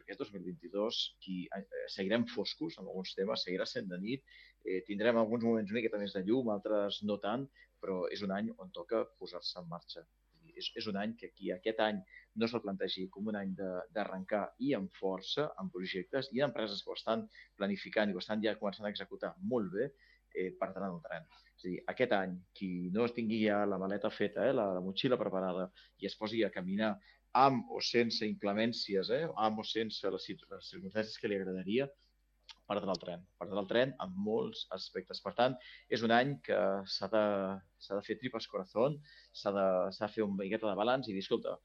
aquest 0.00 0.22
2022 0.24 1.00
qui, 1.22 1.48
eh, 1.56 1.62
seguirem 1.88 2.26
foscos 2.26 2.78
en 2.78 2.86
alguns 2.86 3.14
temes, 3.18 3.44
seguirà 3.44 3.66
sent 3.66 3.88
de 3.90 3.98
nit, 3.98 4.24
eh, 4.64 4.82
tindrem 4.86 5.16
alguns 5.16 5.44
moments 5.44 5.70
una 5.70 5.80
miqueta 5.80 5.98
més 5.98 6.14
de 6.16 6.22
llum, 6.26 6.50
altres 6.54 7.02
no 7.02 7.18
tant, 7.18 7.46
però 7.80 8.06
és 8.10 8.22
un 8.22 8.30
any 8.30 8.50
on 8.58 8.70
toca 8.70 9.04
posar-se 9.18 9.58
en 9.60 9.68
marxa. 9.68 10.06
És, 10.52 10.68
és 10.76 10.86
un 10.86 10.98
any 11.00 11.14
que 11.16 11.30
aquí 11.32 11.50
aquest 11.50 11.80
any 11.80 12.00
no 12.36 12.46
se'l 12.48 12.62
plantegi 12.64 13.08
com 13.10 13.28
un 13.32 13.38
any 13.40 13.54
d'arrencar 13.58 14.42
i 14.66 14.74
amb 14.78 14.92
força, 14.98 15.48
amb 15.58 15.72
projectes, 15.72 16.28
i 16.32 16.42
empreses 16.44 16.82
que 16.82 16.92
ho 16.92 16.98
estan 16.98 17.26
planificant 17.56 18.10
i 18.10 18.14
ho 18.14 18.20
estan 18.22 18.42
ja 18.44 18.58
començant 18.60 18.86
a 18.86 18.92
executar 18.92 19.32
molt 19.52 19.72
bé, 19.72 19.88
eh, 20.34 20.50
perdran 20.60 20.92
el 20.92 21.00
tren. 21.04 21.26
És 21.56 21.64
a 21.64 21.68
dir, 21.68 21.80
aquest 21.94 22.14
any, 22.16 22.36
qui 22.56 22.70
no 22.94 23.08
tingui 23.16 23.42
ja 23.46 23.62
la 23.68 23.78
maleta 23.80 24.10
feta, 24.10 24.46
eh, 24.48 24.54
la, 24.56 24.68
la 24.76 24.84
motxilla 24.84 25.18
preparada, 25.20 25.68
i 26.00 26.08
es 26.08 26.16
posi 26.18 26.42
a 26.44 26.52
caminar 26.54 26.94
amb 27.38 27.70
o 27.72 27.80
sense 27.80 28.26
inclemències, 28.28 29.10
eh? 29.10 29.24
amb 29.36 29.60
o 29.62 29.64
sense 29.64 30.14
les, 30.14 30.28
les 30.28 30.70
circumstàncies 30.70 31.18
que 31.20 31.30
li 31.30 31.38
agradaria, 31.40 31.88
perdre 32.68 32.92
el 32.92 33.00
tren. 33.00 33.22
Perdre 33.40 33.60
el 33.62 33.68
tren 33.68 33.92
en 34.04 34.16
molts 34.26 34.66
aspectes. 34.76 35.20
Per 35.24 35.34
tant, 35.38 35.56
és 35.92 36.04
un 36.06 36.12
any 36.14 36.36
que 36.46 36.58
s'ha 36.94 37.08
de, 37.12 37.24
de 37.88 38.02
fer 38.06 38.18
tripes 38.20 38.48
corazón, 38.52 38.98
s'ha 39.32 39.52
de, 39.56 39.68
de 39.98 40.10
fer 40.14 40.26
un 40.26 40.36
miqueta 40.38 40.68
de 40.68 40.76
balanç 40.78 41.08
i 41.08 41.16
dir, 41.16 41.24
escolta, 41.24 41.56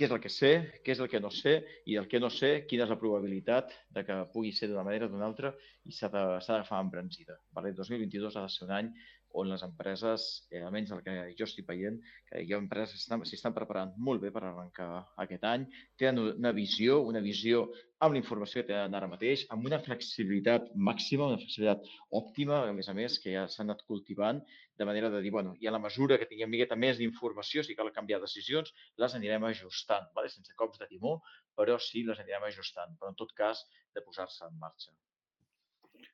què 0.00 0.06
és 0.06 0.12
el 0.16 0.20
que 0.24 0.30
sé, 0.32 0.50
què 0.84 0.94
és 0.94 1.00
el 1.04 1.10
que 1.12 1.20
no 1.20 1.28
sé, 1.34 1.58
i 1.90 1.98
el 2.00 2.06
que 2.08 2.20
no 2.22 2.30
sé, 2.32 2.50
quina 2.68 2.86
és 2.86 2.92
la 2.92 2.96
probabilitat 3.00 3.74
de 3.92 4.04
que 4.06 4.16
pugui 4.32 4.52
ser 4.56 4.70
d'una 4.70 4.84
manera 4.86 5.10
o 5.10 5.12
d'una 5.12 5.26
altra, 5.28 5.50
i 5.84 5.92
s'ha 5.92 6.08
d'agafar 6.12 6.78
embranzida. 6.80 7.36
Per 7.52 7.64
2022 7.68 8.38
ha 8.38 8.46
de 8.46 8.54
ser 8.54 8.64
un 8.64 8.72
any 8.78 8.88
on 9.32 9.50
les 9.50 9.62
empreses, 9.62 10.24
eh, 10.50 10.62
almenys 10.64 10.90
el 10.94 11.02
que 11.06 11.14
jo 11.38 11.46
estic 11.46 11.66
veient, 11.68 11.98
que 12.28 12.42
hi 12.42 12.52
ha 12.52 12.58
empreses 12.58 13.06
que 13.06 13.36
estan 13.36 13.54
preparant 13.54 13.92
molt 13.98 14.22
bé 14.22 14.32
per 14.34 14.42
arrencar 14.44 14.88
aquest 15.24 15.44
any, 15.46 15.66
tenen 15.98 16.34
una 16.38 16.52
visió, 16.56 17.00
una 17.06 17.22
visió 17.24 17.68
amb 18.00 18.16
la 18.16 18.20
informació 18.22 18.62
que 18.62 18.70
tenen 18.72 18.96
ara 18.96 19.08
mateix, 19.10 19.44
amb 19.54 19.66
una 19.68 19.78
flexibilitat 19.84 20.70
màxima, 20.88 21.28
una 21.28 21.38
flexibilitat 21.40 21.84
òptima, 22.20 22.62
a 22.68 22.72
més 22.76 22.88
a 22.88 22.96
més, 22.96 23.18
que 23.22 23.34
ja 23.36 23.44
s'han 23.46 23.68
anat 23.68 23.84
cultivant, 23.90 24.40
de 24.80 24.88
manera 24.88 25.10
de 25.12 25.20
dir, 25.20 25.34
bueno, 25.34 25.52
i 25.60 25.68
a 25.68 25.74
la 25.74 25.82
mesura 25.82 26.16
que 26.18 26.28
tinguem 26.30 26.50
miqueta 26.54 26.78
més 26.86 26.98
d'informació, 26.98 27.62
si 27.62 27.76
cal 27.76 27.92
canviar 27.92 28.22
decisions, 28.24 28.72
les 28.96 29.18
anirem 29.18 29.44
ajustant, 29.50 30.08
vale? 30.16 30.32
sense 30.32 30.56
cops 30.56 30.80
de 30.80 30.88
timó, 30.94 31.18
però 31.60 31.76
sí 31.90 32.06
les 32.08 32.24
anirem 32.24 32.48
ajustant, 32.48 32.96
però 32.96 33.12
en 33.12 33.20
tot 33.20 33.36
cas 33.36 33.66
de 33.94 34.02
posar-se 34.06 34.48
en 34.48 34.56
marxa. 34.64 34.96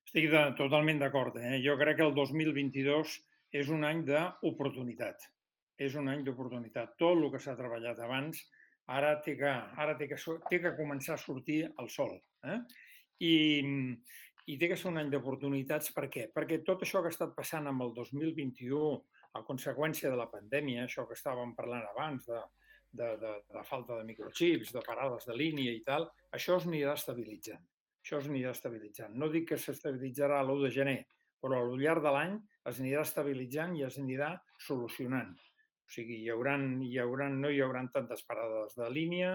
Estic 0.07 0.29
de, 0.31 0.41
totalment 0.55 1.01
d'acord. 1.03 1.35
Eh? 1.43 1.57
Jo 1.65 1.75
crec 1.81 1.97
que 1.99 2.05
el 2.07 2.13
2022 2.15 3.15
és 3.59 3.73
un 3.75 3.83
any 3.89 4.05
d'oportunitat. 4.07 5.25
És 5.83 5.97
un 5.99 6.07
any 6.13 6.23
d'oportunitat. 6.29 6.95
Tot 7.01 7.19
el 7.19 7.27
que 7.33 7.41
s'ha 7.43 7.57
treballat 7.59 7.99
abans 8.05 8.45
ara 8.95 9.17
té 9.27 9.35
que, 9.41 9.51
ara 9.83 9.97
té 9.99 10.07
que, 10.07 10.21
té 10.47 10.63
que 10.63 10.75
començar 10.79 11.17
a 11.17 11.25
sortir 11.25 11.59
el 11.67 11.91
sol. 11.91 12.15
Eh? 12.47 12.61
I, 13.27 13.35
I 14.47 14.59
té 14.63 14.71
que 14.71 14.79
ser 14.79 14.93
un 14.93 15.03
any 15.03 15.11
d'oportunitats. 15.11 15.91
Per 15.99 16.07
què? 16.07 16.29
Perquè 16.39 16.63
tot 16.63 16.87
això 16.87 17.03
que 17.03 17.11
ha 17.11 17.17
estat 17.17 17.35
passant 17.35 17.67
amb 17.67 17.83
el 17.89 17.95
2021, 17.99 18.97
a 19.37 19.43
conseqüència 19.45 20.09
de 20.13 20.23
la 20.23 20.31
pandèmia, 20.31 20.87
això 20.87 21.05
que 21.11 21.19
estàvem 21.19 21.51
parlant 21.59 21.83
abans, 21.91 22.31
de, 22.31 22.45
de, 22.95 23.15
de, 23.27 23.39
de 23.53 23.67
falta 23.67 23.99
de 23.99 24.07
microchips, 24.07 24.71
de 24.73 24.87
parades 24.87 25.27
de 25.27 25.35
línia 25.35 25.75
i 25.75 25.83
tal, 25.85 26.07
això 26.39 26.63
es 26.63 26.71
anirà 26.71 26.95
estabilitzant 26.95 27.67
això 28.07 28.21
es 28.23 28.29
anirà 28.31 28.53
estabilitzant. 28.55 29.17
No 29.19 29.27
dic 29.33 29.49
que 29.51 29.57
s'estabilitzarà 29.59 30.39
l'1 30.45 30.61
de 30.63 30.69
gener, 30.71 30.99
però 31.43 31.59
al 31.59 31.73
llarg 31.81 32.05
de 32.05 32.13
l'any 32.15 32.37
es 32.71 32.79
anirà 32.79 33.03
estabilitzant 33.03 33.75
i 33.75 33.83
es 33.83 33.99
anirà 33.99 34.29
solucionant. 34.63 35.33
O 35.35 35.91
sigui, 35.91 36.21
hi 36.23 36.31
haurà, 36.31 36.55
hi 36.87 37.01
haurà, 37.03 37.27
no 37.35 37.51
hi 37.51 37.59
haurà 37.65 37.83
tantes 37.95 38.23
parades 38.29 38.79
de 38.79 38.87
línia, 38.95 39.33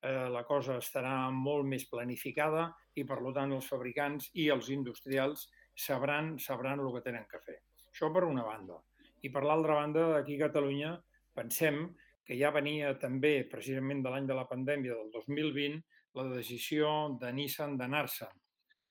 eh, 0.00 0.28
la 0.32 0.44
cosa 0.48 0.78
estarà 0.80 1.12
molt 1.36 1.68
més 1.68 1.84
planificada 1.90 2.70
i, 2.96 3.04
per 3.04 3.20
tant, 3.36 3.52
els 3.52 3.68
fabricants 3.68 4.30
i 4.40 4.48
els 4.54 4.72
industrials 4.72 5.46
sabran, 5.86 6.38
sabran 6.40 6.80
el 6.80 6.92
que 6.96 7.04
tenen 7.04 7.28
que 7.28 7.40
fer. 7.44 7.60
Això 7.92 8.08
per 8.12 8.24
una 8.24 8.44
banda. 8.44 8.80
I 9.20 9.28
per 9.32 9.44
l'altra 9.44 9.76
banda, 9.82 10.06
aquí 10.16 10.38
a 10.40 10.46
Catalunya 10.46 10.96
pensem 11.36 11.90
que 12.24 12.40
ja 12.40 12.52
venia 12.56 12.94
també, 13.00 13.42
precisament 13.52 14.00
de 14.00 14.12
l'any 14.12 14.28
de 14.28 14.36
la 14.36 14.48
pandèmia 14.48 14.96
del 14.96 15.12
2020, 15.12 15.82
la 16.14 16.24
decisió 16.30 16.88
de 17.20 17.32
Nissan 17.34 17.76
d'anar-se'n. 17.78 18.34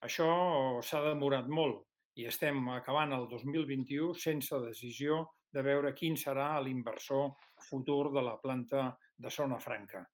Això 0.03 0.29
s'ha 0.83 0.99
demorat 1.05 1.47
molt 1.47 1.85
i 2.19 2.27
estem 2.29 2.67
acabant 2.75 3.13
el 3.15 3.29
2021 3.31 4.13
sense 4.19 4.59
decisió 4.65 5.21
de 5.53 5.63
veure 5.65 5.93
quin 5.95 6.17
serà 6.19 6.49
l'inversor 6.61 7.31
futur 7.69 8.11
de 8.13 8.23
la 8.25 8.35
planta 8.41 8.91
de 9.17 9.29
Zona 9.29 9.59
Franca. 9.59 10.09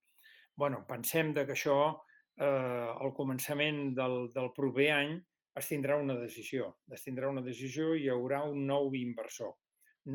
bueno, 0.60 0.86
pensem 0.86 1.32
de 1.34 1.46
que 1.46 1.54
això, 1.54 2.04
eh, 2.36 2.90
al 3.04 3.14
començament 3.16 3.94
del, 3.96 4.28
del 4.34 4.50
proper 4.52 4.90
any, 4.92 5.14
es 5.56 5.70
tindrà 5.72 5.96
una 5.96 6.18
decisió. 6.20 6.66
Es 6.92 7.06
tindrà 7.06 7.30
una 7.30 7.42
decisió 7.42 7.94
i 7.96 8.04
hi 8.04 8.10
haurà 8.10 8.42
un 8.44 8.66
nou 8.68 8.92
inversor. 8.94 9.54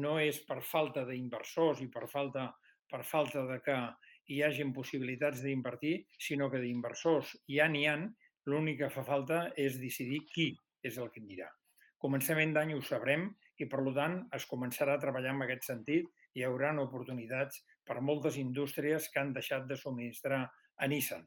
No 0.03 0.19
és 0.21 0.43
per 0.45 0.61
falta 0.61 1.07
d'inversors 1.09 1.81
i 1.81 1.89
per 1.89 2.05
falta, 2.13 2.51
per 2.91 3.03
falta 3.09 3.47
de 3.49 3.59
que 3.65 3.79
hi 4.31 4.41
hagin 4.43 4.73
possibilitats 4.77 5.43
d'invertir, 5.45 5.97
sinó 6.19 6.51
que 6.51 6.61
d'inversors 6.63 7.35
ja 7.51 7.69
n'hi 7.69 7.85
han, 7.91 8.09
l'únic 8.49 8.81
que 8.83 8.93
fa 8.93 9.05
falta 9.05 9.47
és 9.61 9.79
decidir 9.81 10.25
qui 10.33 10.51
és 10.85 10.99
el 11.01 11.11
que 11.13 11.23
anirà. 11.23 11.49
Començament 12.01 12.53
d'any 12.53 12.75
ho 12.75 12.83
sabrem 12.85 13.31
i, 13.57 13.69
per 13.71 13.81
tant, 13.97 14.19
es 14.37 14.45
començarà 14.51 14.97
a 14.97 15.01
treballar 15.01 15.33
en 15.33 15.45
aquest 15.47 15.71
sentit. 15.71 16.11
Hi 16.35 16.43
haurà 16.45 16.73
oportunitats 16.83 17.63
per 17.87 18.01
moltes 18.03 18.37
indústries 18.41 19.09
que 19.13 19.21
han 19.21 19.33
deixat 19.33 19.69
de 19.71 19.79
subministrar 19.81 20.43
a 20.45 20.89
Nissan. 20.91 21.25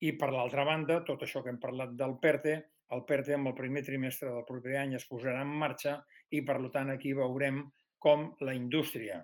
I, 0.00 0.16
per 0.16 0.30
l'altra 0.32 0.64
banda, 0.64 1.02
tot 1.06 1.22
això 1.22 1.42
que 1.44 1.52
hem 1.52 1.60
parlat 1.60 1.92
del 1.98 2.16
PERTE, 2.22 2.54
el 2.96 3.04
PERTE 3.06 3.36
amb 3.36 3.50
el 3.52 3.54
primer 3.58 3.84
trimestre 3.86 4.30
del 4.32 4.46
proper 4.48 4.78
any 4.80 4.96
es 4.98 5.04
posarà 5.06 5.44
en 5.44 5.52
marxa 5.62 5.98
i, 6.30 6.40
per 6.46 6.56
tant, 6.74 6.90
aquí 6.90 7.12
veurem 7.14 7.60
com 8.02 8.30
la 8.40 8.54
indústria, 8.56 9.20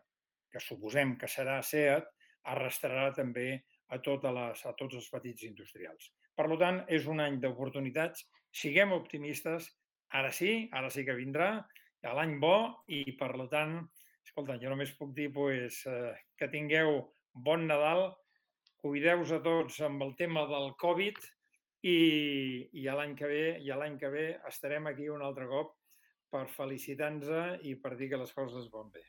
que 0.52 0.62
suposem 0.62 1.16
que 1.18 1.30
serà 1.32 1.62
SEAT, 1.64 2.12
arrastrarà 2.52 3.10
també 3.16 3.48
a, 3.88 3.98
totes 4.02 4.34
les, 4.34 4.62
a 4.66 4.74
tots 4.78 4.98
els 4.98 5.08
petits 5.12 5.46
industrials. 5.48 6.10
Per 6.36 6.46
tant, 6.60 6.82
és 6.92 7.06
un 7.10 7.22
any 7.24 7.40
d'oportunitats. 7.40 8.26
Siguem 8.52 8.92
optimistes. 8.96 9.70
Ara 10.14 10.30
sí, 10.30 10.68
ara 10.72 10.90
sí 10.92 11.02
que 11.04 11.16
vindrà 11.18 11.66
l'any 12.14 12.36
bo 12.38 12.84
i, 12.86 13.02
per 13.18 13.32
tant, 13.50 13.80
escolta, 14.22 14.58
jo 14.62 14.70
només 14.70 14.94
puc 14.98 15.14
dir 15.16 15.30
pues, 15.34 15.80
eh, 15.90 16.12
que 16.38 16.48
tingueu 16.52 17.00
bon 17.34 17.66
Nadal, 17.66 18.12
cuideu-vos 18.82 19.32
a 19.34 19.40
tots 19.42 19.80
amb 19.82 20.04
el 20.06 20.14
tema 20.20 20.46
del 20.46 20.70
Covid 20.78 21.18
i, 21.82 21.98
i 22.72 22.86
l'any 22.86 23.16
que 23.18 23.30
ve 23.30 23.44
i 23.64 23.72
l'any 23.72 23.98
que 23.98 24.12
ve 24.12 24.26
estarem 24.48 24.86
aquí 24.86 25.08
un 25.10 25.24
altre 25.26 25.48
cop 25.50 25.74
per 26.30 26.46
felicitar-nos 26.54 27.66
i 27.66 27.74
per 27.82 27.96
dir 27.96 28.10
que 28.12 28.22
les 28.22 28.32
coses 28.36 28.70
van 28.72 28.90
bé. 28.94 29.02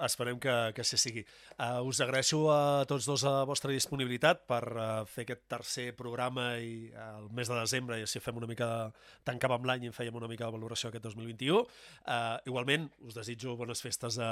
Esperem 0.00 0.38
que, 0.40 0.52
que 0.72 0.84
sí 0.86 0.96
sigui. 0.96 1.22
Uh, 1.58 1.82
us 1.84 2.00
agraeixo 2.00 2.38
a 2.52 2.86
tots 2.88 3.04
dos 3.08 3.24
la 3.26 3.44
vostra 3.48 3.72
disponibilitat 3.74 4.46
per 4.48 4.62
uh, 4.72 4.84
fer 5.08 5.26
aquest 5.26 5.42
tercer 5.52 5.90
programa 5.98 6.54
i 6.56 6.88
uh, 6.88 7.18
el 7.18 7.28
mes 7.36 7.50
de 7.50 7.58
desembre 7.58 7.98
i 8.00 8.06
així 8.06 8.22
fem 8.24 8.38
una 8.40 8.48
mica 8.48 8.68
de... 8.70 9.04
tancàvem 9.28 9.66
l'any 9.68 9.84
i 9.84 9.90
en 9.90 9.96
fèiem 9.96 10.16
una 10.16 10.30
mica 10.30 10.46
de 10.46 10.56
valoració 10.56 10.88
aquest 10.88 11.04
2021. 11.04 11.60
Uh, 11.60 12.38
igualment, 12.48 12.88
us 13.04 13.18
desitjo 13.18 13.58
bones 13.60 13.84
festes 13.84 14.16
a, 14.24 14.30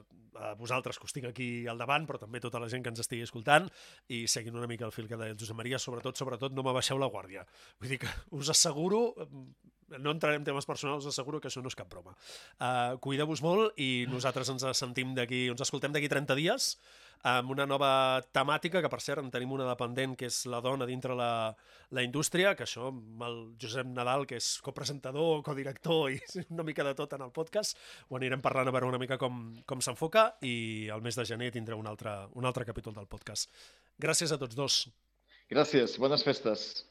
a 0.00 0.52
vosaltres 0.58 0.98
que 0.98 1.06
us 1.06 1.14
tinc 1.14 1.30
aquí 1.30 1.50
al 1.70 1.78
davant, 1.78 2.08
però 2.08 2.18
també 2.18 2.42
tota 2.42 2.58
la 2.62 2.70
gent 2.72 2.82
que 2.82 2.90
ens 2.90 3.04
estigui 3.04 3.28
escoltant 3.28 3.70
i 4.10 4.24
seguint 4.26 4.58
una 4.58 4.70
mica 4.70 4.88
el 4.88 4.96
fil 4.96 5.06
que 5.06 5.20
deia 5.20 5.36
el 5.36 5.38
Josep 5.38 5.58
Maria, 5.58 5.78
sobretot, 5.78 6.18
sobretot 6.18 6.56
no 6.56 6.66
m'abaixeu 6.66 6.98
la 6.98 7.10
guàrdia. 7.12 7.46
Vull 7.78 7.94
dir 7.94 8.02
que 8.02 8.10
us 8.34 8.50
asseguro 8.50 9.14
no 9.98 10.14
entrarem 10.14 10.40
en 10.40 10.46
temes 10.46 10.68
personals, 10.68 11.06
asseguro 11.10 11.40
que 11.40 11.50
això 11.50 11.62
no 11.62 11.72
és 11.72 11.78
cap 11.78 11.90
broma. 11.90 12.14
Uh, 12.58 12.96
Cuideu-vos 13.02 13.42
molt 13.42 13.78
i 13.80 14.06
nosaltres 14.10 14.52
ens 14.52 14.66
sentim 14.78 15.14
d'aquí, 15.18 15.48
ens 15.50 15.66
escoltem 15.66 15.94
d'aquí 15.94 16.10
30 16.10 16.38
dies 16.38 16.74
amb 17.26 17.50
una 17.52 17.66
nova 17.68 18.22
temàtica, 18.32 18.80
que 18.80 18.88
per 18.88 19.00
cert 19.04 19.20
en 19.20 19.30
tenim 19.32 19.52
una 19.52 19.66
dependent, 19.68 20.14
que 20.16 20.30
és 20.30 20.44
la 20.48 20.62
dona 20.64 20.86
dintre 20.88 21.14
la, 21.16 21.52
la 21.92 22.04
indústria, 22.04 22.54
que 22.56 22.64
això 22.64 22.88
amb 22.88 23.24
el 23.26 23.36
Josep 23.60 23.88
Nadal, 23.92 24.24
que 24.26 24.38
és 24.40 24.48
copresentador, 24.64 25.42
codirector 25.44 26.14
i 26.14 26.20
una 26.54 26.64
mica 26.64 26.86
de 26.86 26.94
tot 26.96 27.12
en 27.16 27.26
el 27.26 27.34
podcast, 27.36 27.76
ho 28.08 28.16
anirem 28.16 28.40
parlant 28.40 28.68
a 28.68 28.74
veure 28.76 28.88
una 28.88 29.00
mica 29.02 29.20
com, 29.20 29.42
com 29.68 29.84
s'enfoca 29.84 30.30
i 30.40 30.88
el 30.92 31.04
mes 31.04 31.18
de 31.18 31.28
gener 31.28 31.52
tindreu 31.52 31.80
un 31.80 31.90
altre, 31.90 32.16
un 32.40 32.48
altre 32.48 32.64
capítol 32.64 32.96
del 32.96 33.10
podcast. 33.10 33.50
Gràcies 34.00 34.32
a 34.32 34.40
tots 34.40 34.56
dos. 34.56 34.86
Gràcies, 35.50 35.98
bones 36.00 36.24
festes. 36.24 36.86